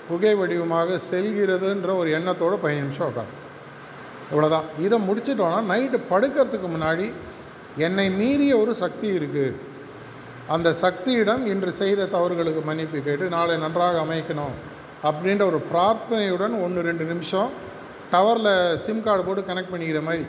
புகை 0.07 0.35
வடிவமாக 0.35 0.99
செல்கிறதுன்ற 1.11 1.97
ஒரு 1.97 2.09
எண்ணத்தோடு 2.11 2.55
பதினஞ்சு 2.55 2.81
நிமிஷம் 2.81 3.07
உட்காரு. 3.07 3.31
இவ்வளோதான் 4.31 4.67
இதை 4.85 4.97
முடிச்சிட்டோன்னா 5.07 5.59
நைட்டு 5.71 5.97
படுக்கிறதுக்கு 6.11 6.69
முன்னாடி 6.75 7.07
என்னை 7.77 8.07
மீறிய 8.19 8.53
ஒரு 8.63 8.73
சக்தி 8.83 9.07
இருக்குது 9.19 9.55
அந்த 10.55 10.69
சக்தியிடம் 10.81 11.43
இன்று 11.51 11.71
செய்த 11.81 12.07
தவறுகளுக்கு 12.15 12.61
மன்னிப்பு 12.69 12.97
கேட்டு 13.07 13.27
நாளை 13.35 13.55
நன்றாக 13.63 14.01
அமைக்கணும் 14.05 14.55
அப்படின்ற 15.07 15.43
ஒரு 15.51 15.59
பிரார்த்தனையுடன் 15.71 16.55
ஒன்று 16.65 16.81
ரெண்டு 16.89 17.05
நிமிஷம் 17.11 17.49
டவரில் 18.11 18.51
சிம் 18.83 19.03
கார்டு 19.05 19.23
போட்டு 19.27 19.41
கனெக்ட் 19.49 19.73
பண்ணிக்கிற 19.73 20.01
மாதிரி 20.07 20.25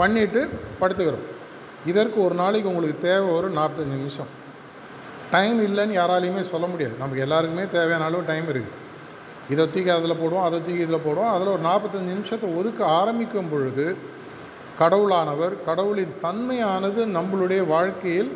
பண்ணிவிட்டு 0.00 0.40
படுத்துக்கிறோம். 0.80 1.26
இதற்கு 1.90 2.18
ஒரு 2.24 2.34
நாளைக்கு 2.42 2.70
உங்களுக்கு 2.72 2.98
தேவை 3.08 3.28
ஒரு 3.38 3.48
நாற்பத்தஞ்சு 3.58 3.96
நிமிஷம். 4.00 4.30
டைம் 5.34 5.58
இல்லைன்னு 5.66 5.98
யாராலையுமே 6.00 6.42
சொல்ல 6.52 6.66
முடியாது. 6.72 6.94
நமக்கு 7.02 7.24
எல்லாருக்குமே 7.26 7.64
தேவையான 7.76 8.04
அளவு 8.08 8.28
டைம் 8.32 8.48
இருக்குது 8.54 8.84
இதை 9.52 9.64
தூக்கி 9.74 9.90
அதில் 9.96 10.20
போடுவோம் 10.22 10.46
அதை 10.46 10.58
தூக்கி 10.66 10.82
இதில் 10.86 11.04
போடுவோம். 11.06 11.32
அதில் 11.34 11.54
ஒரு 11.54 11.62
நாற்பத்தஞ்சு 11.68 12.12
நிமிஷத்தை 12.14 12.48
ஒதுக்க 12.60 12.80
ஆரம்பிக்கும் 12.98 13.50
பொழுது 13.52 13.86
கடவுளானவர் 14.80 15.54
கடவுளின் 15.68 16.14
தன்மையானது 16.24 17.00
நம்மளுடைய 17.16 17.60
வாழ்க்கையில் 17.74 18.30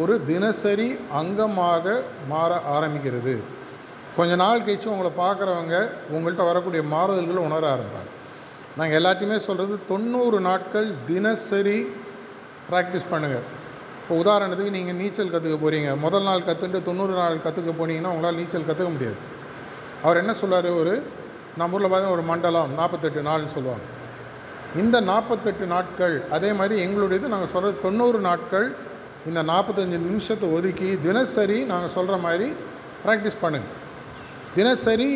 ஒரு 0.00 0.14
தினசரி 0.30 0.88
அங்கமாக 1.20 1.94
மாற 2.32 2.50
ஆரம்பிக்கிறது. 2.76 3.34
கொஞ்ச 4.16 4.32
நாள் 4.42 4.64
கழிச்சு 4.66 4.88
உங்களை 4.94 5.10
பார்க்குறவங்க 5.22 5.76
உங்கள்கிட்ட 6.14 6.44
வரக்கூடிய 6.50 6.82
மாறுதல்களை 6.94 7.40
உணர 7.48 7.62
ஆரம்பிப்பாங்க. 7.74 8.10
நாங்கள் 8.78 8.98
எல்லாத்தையுமே 9.00 9.38
சொல்கிறது 9.46 9.74
தொண்ணூறு 9.92 10.38
நாட்கள் 10.48 10.88
தினசரி 11.10 11.78
ப்ராக்டிஸ் 12.68 13.10
பண்ணுங்கள் 13.12 13.46
இப்போ 14.00 14.14
உதாரணத்துக்கு 14.22 14.76
நீங்கள் 14.76 14.98
நீச்சல் 15.00 15.32
கற்றுக்க 15.32 15.56
போகிறீங்க 15.64 15.90
முதல் 16.04 16.26
நாள் 16.28 16.46
கற்றுட்டு 16.48 16.78
தொண்ணூறு 16.88 17.14
நாள் 17.20 17.44
கற்றுக்க 17.46 17.72
போனீங்கன்னா 17.80 18.12
உங்களால் 18.14 18.40
நீச்சல் 18.40 18.68
கற்றுக்க 18.68 18.90
முடியாது. 18.96 19.18
அவர் 20.04 20.20
என்ன 20.22 20.32
சொல்கிறார் 20.42 20.68
ஒரு 20.82 20.94
நம்ம 21.60 21.76
ஊரில் 21.76 21.88
பார்த்தீங்கன்னா 21.88 22.16
ஒரு 22.18 22.24
மண்டலம் 22.30 22.70
நாற்பத்தெட்டு 22.80 23.28
நாள்னு 23.30 23.54
சொல்லுவாங்க. 23.56 23.86
இந்த 24.82 24.96
நாற்பத்தெட்டு 25.10 25.64
நாட்கள் 25.74 26.16
அதே 26.36 26.50
மாதிரி 26.58 26.74
எங்களுடையது 26.86 27.32
நாங்கள் 27.34 27.52
சொல்கிற 27.54 27.72
தொண்ணூறு 27.84 28.18
நாட்கள் 28.28 28.68
இந்த 29.28 29.40
நாற்பத்தஞ்சு 29.52 29.98
நிமிஷத்தை 30.08 30.46
ஒதுக்கி 30.56 30.90
தினசரி 31.06 31.58
நாங்கள் 31.70 31.94
சொல்கிற 31.96 32.16
மாதிரி 32.26 32.48
ப்ராக்டிஸ் 33.04 33.42
பண்ணுங்கள் 33.42 33.76
தினசரி 34.54 35.08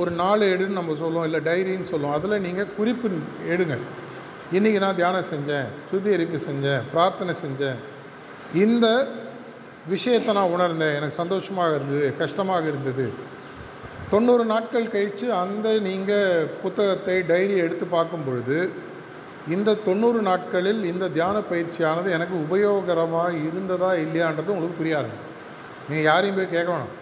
ஒரு 0.00 0.10
நாலு 0.22 0.46
எடுன்னு 0.54 0.78
நம்ம 0.78 0.94
சொல்லுவோம் 1.02 1.26
இல்லை 1.28 1.40
டைரின்னு 1.48 1.90
சொல்லுவோம். 1.90 2.16
அதில் 2.16 2.42
நீங்கள் 2.46 2.72
குறிப்பு 2.78 3.08
எடுங்க. 3.54 3.76
இன்றைக்கி 4.56 4.78
நான் 4.84 4.98
தியானம் 5.00 5.28
செஞ்சேன் 5.32 5.68
சுத்திகரிப்பு 5.90 6.38
செஞ்சேன் 6.48 6.82
பிரார்த்தனை 6.94 7.34
செஞ்சேன். 7.44 7.78
இந்த 8.64 8.86
விஷயத்தை 9.92 10.34
நான் 10.38 10.54
உணர்ந்தேன். 10.56 10.94
எனக்கு 10.98 11.20
சந்தோஷமாக 11.22 11.76
இருந்தது 11.78 12.08
கஷ்டமாக 12.22 12.66
இருந்தது. 12.72 13.06
தொண்ணூறு 14.12 14.44
நாட்கள் 14.52 14.92
கழித்து 14.94 15.26
அந்த 15.42 15.66
நீங்கள் 15.88 16.48
புத்தகத்தை 16.62 17.16
டைரி 17.30 17.54
எடுத்து 17.64 17.84
பார்க்கும் 17.96 18.24
பொழுது 18.26 18.58
இந்த 19.54 19.76
தொண்ணூறு 19.86 20.20
நாட்களில் 20.28 20.82
இந்த 20.90 21.04
தியான 21.16 21.36
பயிற்சியானது 21.50 22.08
எனக்கு 22.16 22.34
உபயோகரமாக 22.44 23.30
இருந்ததா 23.46 23.90
இல்லையான்றது 24.04 24.54
உங்களுக்கு 24.54 24.80
புரியாது 24.80 25.12
நீங்கள் 25.88 26.08
யாரையும் 26.10 26.36
போய் 26.38 26.52
கேட்க 26.54 26.68
வேணாம். 26.72 26.92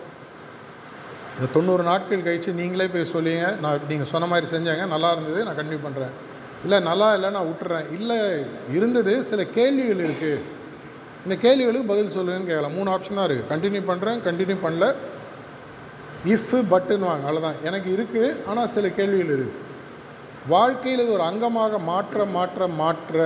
இந்த 1.36 1.48
தொண்ணூறு 1.56 1.82
நாட்கள் 1.90 2.24
கழித்து 2.26 2.58
நீங்களே 2.62 2.86
போய் 2.94 3.12
சொல்லிங்க. 3.14 3.46
நான் 3.64 3.84
நீங்கள் 3.90 4.10
சொன்ன 4.12 4.28
மாதிரி 4.32 4.46
செஞ்சாங்க. 4.54 4.86
நல்லா 4.94 5.10
இருந்தது. 5.14 5.40
நான் 5.46 5.58
கண்டினியூ 5.60 5.82
பண்ணுறேன் 5.86 6.14
இல்லை 6.64 6.78
நல்லா 6.90 7.08
இல்லை 7.16 7.28
நான் 7.36 7.48
விட்டுறேன். 7.50 7.86
இல்லை 7.98 8.18
இருந்தது. 8.78 9.12
சில 9.30 9.42
கேள்விகள் 9.58 10.02
இருக்குது 10.06 10.42
இந்த 11.24 11.34
கேள்விகளுக்கு 11.44 11.92
பதில் 11.92 12.16
சொல்லுங்கன்னு 12.18 12.50
கேட்கலாம். 12.50 12.76
மூணு 12.78 12.90
ஆப்ஷன் 12.96 13.18
தான் 13.20 13.28
இருக்குது 13.28 13.50
கண்டினியூ 13.52 13.82
பண்ணுறேன் 13.90 14.20
கண்டினியூ 14.28 14.58
பண்ணல. 14.66 14.86
இஃப் 16.34 16.54
பட்டுன்னுவாங்க 16.72 17.24
அவ்வளோதான் 17.26 17.60
எனக்கு 17.68 17.88
இருக்குது 17.96 18.28
ஆனால் 18.50 18.72
சில 18.76 18.88
கேள்விகள் 18.98 19.34
இருக்குது 19.36 19.68
வாழ்க்கையில் 20.52 21.02
இது 21.04 21.12
ஒரு 21.16 21.24
அங்கமாக 21.30 21.78
மாற்ற 21.90 22.24
மாற்ற 22.36 22.68
மாற்ற. 22.80 23.16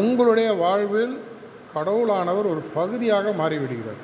உங்களுடைய 0.00 0.48
வாழ்வில் 0.62 1.14
கடவுளானவர் 1.74 2.50
ஒரு 2.52 2.62
பகுதியாக 2.76 3.32
மாறிவிடுகிறார். 3.40 4.00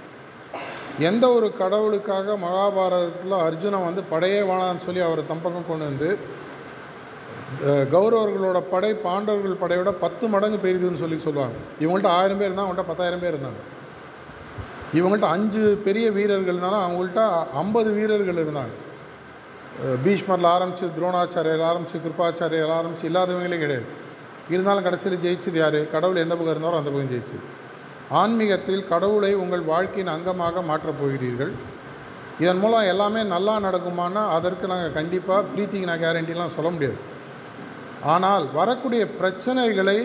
எந்த 1.08 1.24
ஒரு 1.36 1.48
கடவுளுக்காக 1.60 2.36
மகாபாரதத்தில் 2.44 3.34
அர்ஜுனன் 3.46 3.86
வந்து 3.88 4.02
படையே 4.12 4.40
வேணான்னு 4.50 4.84
சொல்லி 4.86 5.02
அவரை 5.06 5.24
தம்பக்கம் 5.30 5.68
கொண்டு 5.70 5.88
வந்து 5.90 6.10
கௌரவர்களோட 7.94 8.58
படை 8.72 8.92
பாண்டவர்கள் 9.04 9.60
படையோட 9.62 9.90
பத்து 10.04 10.24
மடங்கு 10.34 10.58
பெரிதுன்னு 10.64 11.02
சொல்லி 11.02 11.18
சொல்லுவாங்க. 11.26 11.58
இவங்கள்ட்ட 11.82 12.10
ஆயிரம் 12.18 12.40
பேர் 12.40 12.48
இருந்தால் 12.48 12.66
அவங்கள்ட்ட 12.66 12.90
பத்தாயிரம் 12.90 13.22
பேர் 13.24 13.34
இருந்தாங்க. 13.34 13.62
இவங்கள்ட்ட 14.96 15.28
அஞ்சு 15.36 15.62
பெரிய 15.86 16.10
வீரர்கள் 16.10 16.54
இருந்தாலும் 16.54 16.84
அவங்கள்ட்ட 16.86 17.22
ஐம்பது 17.62 17.90
வீரர்கள் 17.92 18.40
இருந்தாங்க. 18.42 18.74
பீஷ்மரில் 20.04 20.50
ஆரம்பித்து 20.54 20.86
துரோணாச்சாரியர் 20.96 21.64
ஆரம்பித்து 21.70 21.98
கிருப்பாச்சாரியர் 22.04 22.72
ஆரம்பித்து 22.76 23.08
இல்லாதவங்களே 23.10 23.58
கிடையாது. 23.64 23.86
இருந்தாலும் 24.50 24.86
கடைசியில் 24.86 25.22
ஜெயிச்சது 25.24 25.58
யார்? 25.62 25.78
கடவுள் 25.94 26.22
எந்த 26.24 26.34
பக்கம் 26.36 26.54
இருந்தாலும் 26.54 26.80
அந்த 26.80 26.90
பக்கம் 26.90 27.12
ஜெயிச்சது. 27.14 27.42
ஆன்மீகத்தில் 28.20 28.88
கடவுளை 28.88 29.34
உங்கள் 29.34 29.64
வாழ்க்கையின் 29.72 30.14
அங்கமாக 30.14 30.62
மாற்றப் 30.70 31.00
போகிறீர்கள். 31.00 31.52
இதன் 32.42 32.58
மூலம் 32.58 32.88
எல்லாமே 32.92 33.22
நல்லா 33.34 33.54
நடக்குமானா 33.66 34.22
அதற்கு 34.36 34.66
நாங்கள் 34.66 34.96
கண்டிப்பாக 34.98 35.44
பிரீத்திக்கு 35.52 35.90
நான் 35.90 36.04
கேரண்டிலாம் 36.06 36.56
சொல்ல 36.56 36.70
முடியாது. 36.70 36.98
ஆனால் 38.14 38.44
வரக்கூடிய 38.52 39.04
பிரச்சனைகளை 39.20 39.98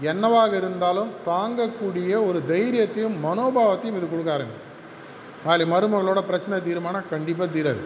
என்னவாக 0.00 0.56
இருந்தாலும் 0.56 1.10
தாங்கக்கூடிய 1.30 2.10
ஒரு 2.28 2.38
தைரியத்தையும் 2.52 3.16
மனோபாவத்தையும் 3.26 3.98
இது 3.98 4.08
கொடுக்க 4.10 4.30
ஆரம்பிக்கும். 4.36 4.64
நாளை 5.46 5.64
மருமகளோட 5.72 6.20
பிரச்சனை 6.30 6.56
தீர்மானம் 6.68 7.08
கண்டிப்பாக 7.12 7.48
தீராது. 7.56 7.82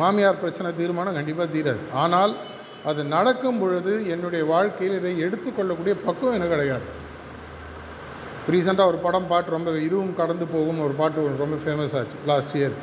மாமியார் 0.00 0.40
பிரச்சனை 0.42 0.74
தீர்மானம் 0.80 1.16
கண்டிப்பாக 1.18 1.48
தீராது. 1.54 1.82
ஆனால் 2.02 2.32
அது 2.90 3.00
நடக்கும் 3.04 3.58
பொழுது 3.60 3.92
என்னுடைய 4.14 4.42
வாழ்க்கையில் 4.52 4.98
இதை 5.00 5.12
எடுத்துக்கொள்ளக்கூடிய 5.26 5.94
பக்குவம் 6.06 6.36
எனக்கு 6.38 6.54
கிடையாது. 6.54 6.86
ரீசெண்டாக 8.52 8.90
ஒரு 8.92 8.98
படம் 9.06 9.28
பாட்டு 9.32 9.54
ரொம்ப 9.56 9.70
இதுவும் 9.88 10.14
கடந்து 10.20 10.46
போகும். 10.54 10.80
ஒரு 10.86 10.94
பாட்டு 11.00 11.26
ரொம்ப 11.42 11.56
ஃபேமஸ் 11.64 11.96
ஆச்சு 11.98 12.16
லாஸ்ட் 12.30 12.56
இயர் 12.60 12.76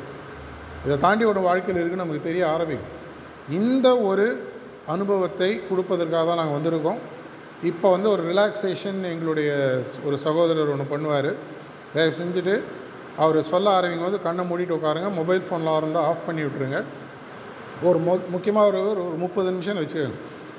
இதை 0.84 0.96
தாண்டி 0.98 1.24
ஒரு 1.24 1.40
வாழ்க்கையில் 1.48 1.80
இருக்குன்னு 1.80 2.04
நமக்கு 2.04 2.28
தெரிய 2.28 2.44
ஆரம்பிக்கும். 2.54 2.92
இந்த 3.48 3.88
ஒரு 4.10 4.26
அனுபவத்தை 4.94 5.50
கொடுப்பதற்காக 5.70 6.24
தான் 6.26 6.40
நாங்கள் 6.40 6.58
வந்திருக்கோம். 6.58 7.00
இப்போ 7.62 7.90
வந்து 7.90 8.10
ஒரு 8.10 8.22
ரிலாக்ஸேஷன் 8.32 9.02
எங்களுடைய 9.12 9.50
ஒரு 10.04 10.18
சகோதரர் 10.18 10.70
ஒன்று 10.74 10.86
பண்ணுவார். 10.92 11.34
தயவு 11.94 12.12
செஞ்சுட்டு 12.20 12.60
அவர் 13.16 13.42
சொல்ல 13.42 13.70
ஆரம்பிக்கும் 13.70 14.06
போது 14.06 14.22
கண்ணை 14.22 14.44
மூடிட்டு 14.50 14.76
உட்காருங்க. 14.76 15.14
மொபைல் 15.14 15.42
ஃபோனில் 15.46 15.76
இருந்தால் 15.76 16.04
ஆஃப் 16.04 16.26
பண்ணி 16.26 16.42
விட்டுருங்க. 16.42 16.84
ஒரு 17.82 17.98
மொ 17.98 18.20
முக்கியமாக 18.28 18.66
ஒரு 18.66 18.88
ஒரு 18.88 19.06
ஒரு 19.06 19.16
முப்பது 19.16 19.50
நிமிஷம் 19.50 19.78
வச்சுக்கோங்க. 19.80 20.18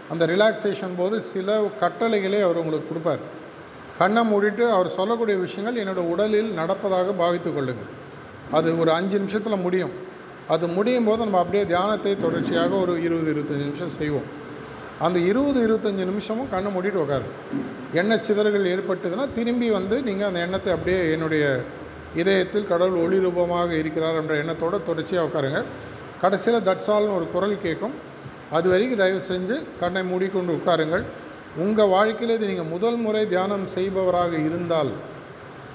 அந்த 0.10 0.26
ரிலாக்ஸேஷன் 0.26 0.96
போது 0.98 1.22
சில 1.22 1.62
கட்டளைகளே 1.82 2.42
அவர் 2.42 2.58
உங்களுக்கு 2.58 2.90
கொடுப்பார். 2.90 3.20
கண்ணை 4.00 4.34
மூடிட்டு 4.34 4.70
அவர் 4.70 4.90
சொல்லக்கூடிய 4.90 5.38
விஷயங்கள் 5.38 5.82
என்னோடய 5.84 6.12
உடலில் 6.14 6.52
நடப்பதாக 6.60 7.14
பாவித்து 7.18 7.54
கொள்ளுங்கள். 7.54 7.90
அது 8.52 8.80
ஒரு 8.80 8.92
அஞ்சு 8.92 9.18
நிமிஷத்தில் 9.18 9.64
முடியும். 9.66 9.92
அது 10.48 10.68
முடியும் 10.68 11.06
போது 11.06 11.24
நம்ம 11.24 11.40
அப்படியே 11.40 11.66
தியானத்தை 11.66 12.18
தொடர்ச்சியாக 12.18 12.76
ஒரு 12.76 13.02
இருபது 13.04 13.34
இருபத்தஞ்சி 13.34 13.68
நிமிஷம் 13.68 13.98
செய்வோம். 14.00 14.41
அந்த 15.06 15.18
இருபது 15.30 15.60
இருபத்தஞ்சி 15.68 16.04
நிமிஷமும் 16.12 16.50
கண்ணை 16.54 16.70
மூடிட்டு 16.74 17.00
உட்காரு 17.04 17.28
எண்ணெய் 18.00 18.26
சிதறல்கள் 18.28 18.72
ஏற்பட்டதுன்னா 18.74 19.26
திரும்பி 19.38 19.68
வந்து 19.78 19.96
நீங்கள் 20.08 20.30
அந்த 20.30 20.40
எண்ணத்தை 20.46 20.72
அப்படியே 20.76 21.00
என்னுடைய 21.14 21.46
இதயத்தில் 22.22 22.70
கடவுள் 22.72 23.02
ஒளி 23.04 23.18
ரூபமாக 23.26 23.72
இருக்கிறார் 23.82 24.20
என்ற 24.22 24.34
எண்ணத்தோட 24.44 24.78
தொடர்ச்சியாக 24.90 25.28
உட்காருங்க 25.28 25.60
கடைசியில் 26.24 26.66
தட்சால்னு 26.70 27.16
ஒரு 27.20 27.26
குரல் 27.34 27.56
கேட்கும். 27.66 27.96
அது 28.58 28.68
வரைக்கும் 28.72 29.02
தயவு 29.02 29.22
செஞ்சு 29.32 29.56
கண்ணை 29.80 30.02
மூடிக்கொண்டு 30.12 30.52
உட்காருங்கள் 30.58 31.04
உங்கள் 31.64 31.92
வாழ்க்கையில் 31.94 32.36
இது 32.38 32.50
நீங்கள் 32.52 32.70
முதல் 32.74 33.00
முறை 33.06 33.24
தியானம் 33.34 33.66
செய்பவராக 33.76 34.34
இருந்தால் 34.48 34.92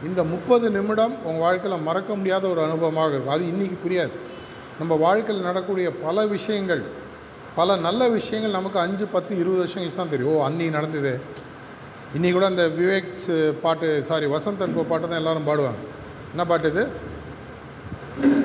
இந்த 0.08 0.20
முப்பது 0.34 0.66
நிமிடம் 0.76 1.14
உங்கள் 1.26 1.44
வாழ்க்கையில் 1.46 1.84
மறக்க 1.88 2.10
முடியாத 2.20 2.44
ஒரு 2.52 2.60
அனுபவமாக 2.66 3.12
இருக்கும். 3.14 3.34
அது 3.36 3.44
இன்றைக்கி 3.52 3.76
புரியாது. 3.84 4.14
நம்ம 4.80 4.94
வாழ்க்கையில் 5.06 5.46
நடக்கக்கூடிய 5.48 5.88
பல 6.04 6.26
விஷயங்கள் 6.36 6.82
பல 7.57 7.77
நல்ல 7.77 8.09
விஷயங்கள் 8.09 8.51
நமக்கு 8.51 8.79
அஞ்சு 8.79 9.07
பத்து 9.07 9.37
இருபது 9.37 9.59
வருஷம் 9.59 9.83
கழிச்சு 9.83 9.95
தான் 9.95 10.09
தெரியும். 10.09 10.33
ஓ 10.33 10.45
அன்னைக்கு 10.45 10.77
நடந்தது. 10.77 11.21
இன்றைக்கி 12.16 12.33
கூட 12.33 12.47
அந்த 12.47 12.69
விவேக்ஸ் 12.69 13.61
பாட்டு 13.62 14.05
சாரி 14.05 14.27
வசந்த் 14.27 14.62
அன்பு 14.62 14.85
பாட்டு 14.85 15.09
தான் 15.09 15.19
எல்லோரும் 15.19 15.47
பாடுவாங்க. 15.47 15.81
என்ன 16.31 16.45
பாட்டு 16.47 16.69
இது? 16.69 16.88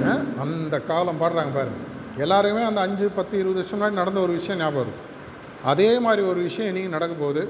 ஆ? 0.05 0.17
அந்த 0.39 0.79
காலம் 0.79 1.21
பாடுறாங்க 1.21 1.53
பாருங்க. 1.53 1.79
எல்லாருமே 2.17 2.61
அந்த 2.61 2.81
அஞ்சு 2.81 3.09
பத்து 3.15 3.37
இருபது 3.37 3.59
வருஷம் 3.59 3.81
முன்னாடி 3.81 3.91
நடந்த 3.91 4.19
ஒரு 4.19 4.31
விஷயம் 4.31 4.59
ஞாபகம் 4.59 4.81
இருக்கும். 4.81 5.07
அதே 5.63 5.99
மாதிரி 5.99 6.27
ஒரு 6.27 6.41
விஷயம் 6.41 6.75
இன்றைக்கி 6.75 6.89
நடக்க 6.89 7.13
போகுது. 7.15 7.49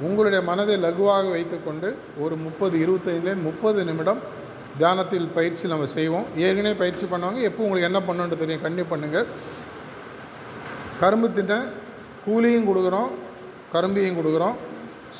உங்களுடைய 0.00 0.42
மனதை 0.42 0.76
லகுவாக 0.76 1.30
வைத்துக்கொண்டு 1.30 1.96
ஒரு 2.18 2.36
முப்பது 2.36 2.78
இருபத்தைந்துலேருந்து 2.78 3.42
முப்பது 3.42 3.84
நிமிடம் 3.84 4.18
தியானத்தில் 4.78 5.28
பயிற்சி 5.28 5.68
நம்ம 5.68 5.86
செய்வோம். 5.86 6.24
ஏற்கனவே 6.36 6.74
பயிற்சி 6.74 7.06
பண்ணவங்க 7.06 7.40
எப்போ 7.40 7.62
உங்களுக்கு 7.62 7.90
என்ன 7.90 8.00
பண்ணணுன்றது 8.00 8.36
தெரியும் 8.36 8.62
கண்டிப்பாக 8.62 8.96
பண்ணுங்கள் 8.96 9.26
கரும்பு 11.00 11.28
தின்ன 11.32 11.54
கூலியும் 12.26 12.68
கொடுக்குறோம் 12.68 13.10
கரும்பையும் 13.74 14.18
கொடுக்குறோம். 14.18 14.56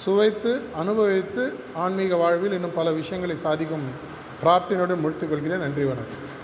சுவைத்து 0.03 0.53
அனுபவித்து 0.81 1.45
ஆன்மீக 1.83 2.17
வாழ்வில் 2.23 2.57
இன்னும் 2.59 2.79
பல 2.79 2.93
விஷயங்களை 3.01 3.37
சாதிக்கும் 3.37 3.87
பிரார்த்தனையுடன் 4.43 5.05
முடித்துக்கொள்கிறேன் 5.05 5.65
நன்றி 5.65 5.85
வணக்கம். 5.93 6.36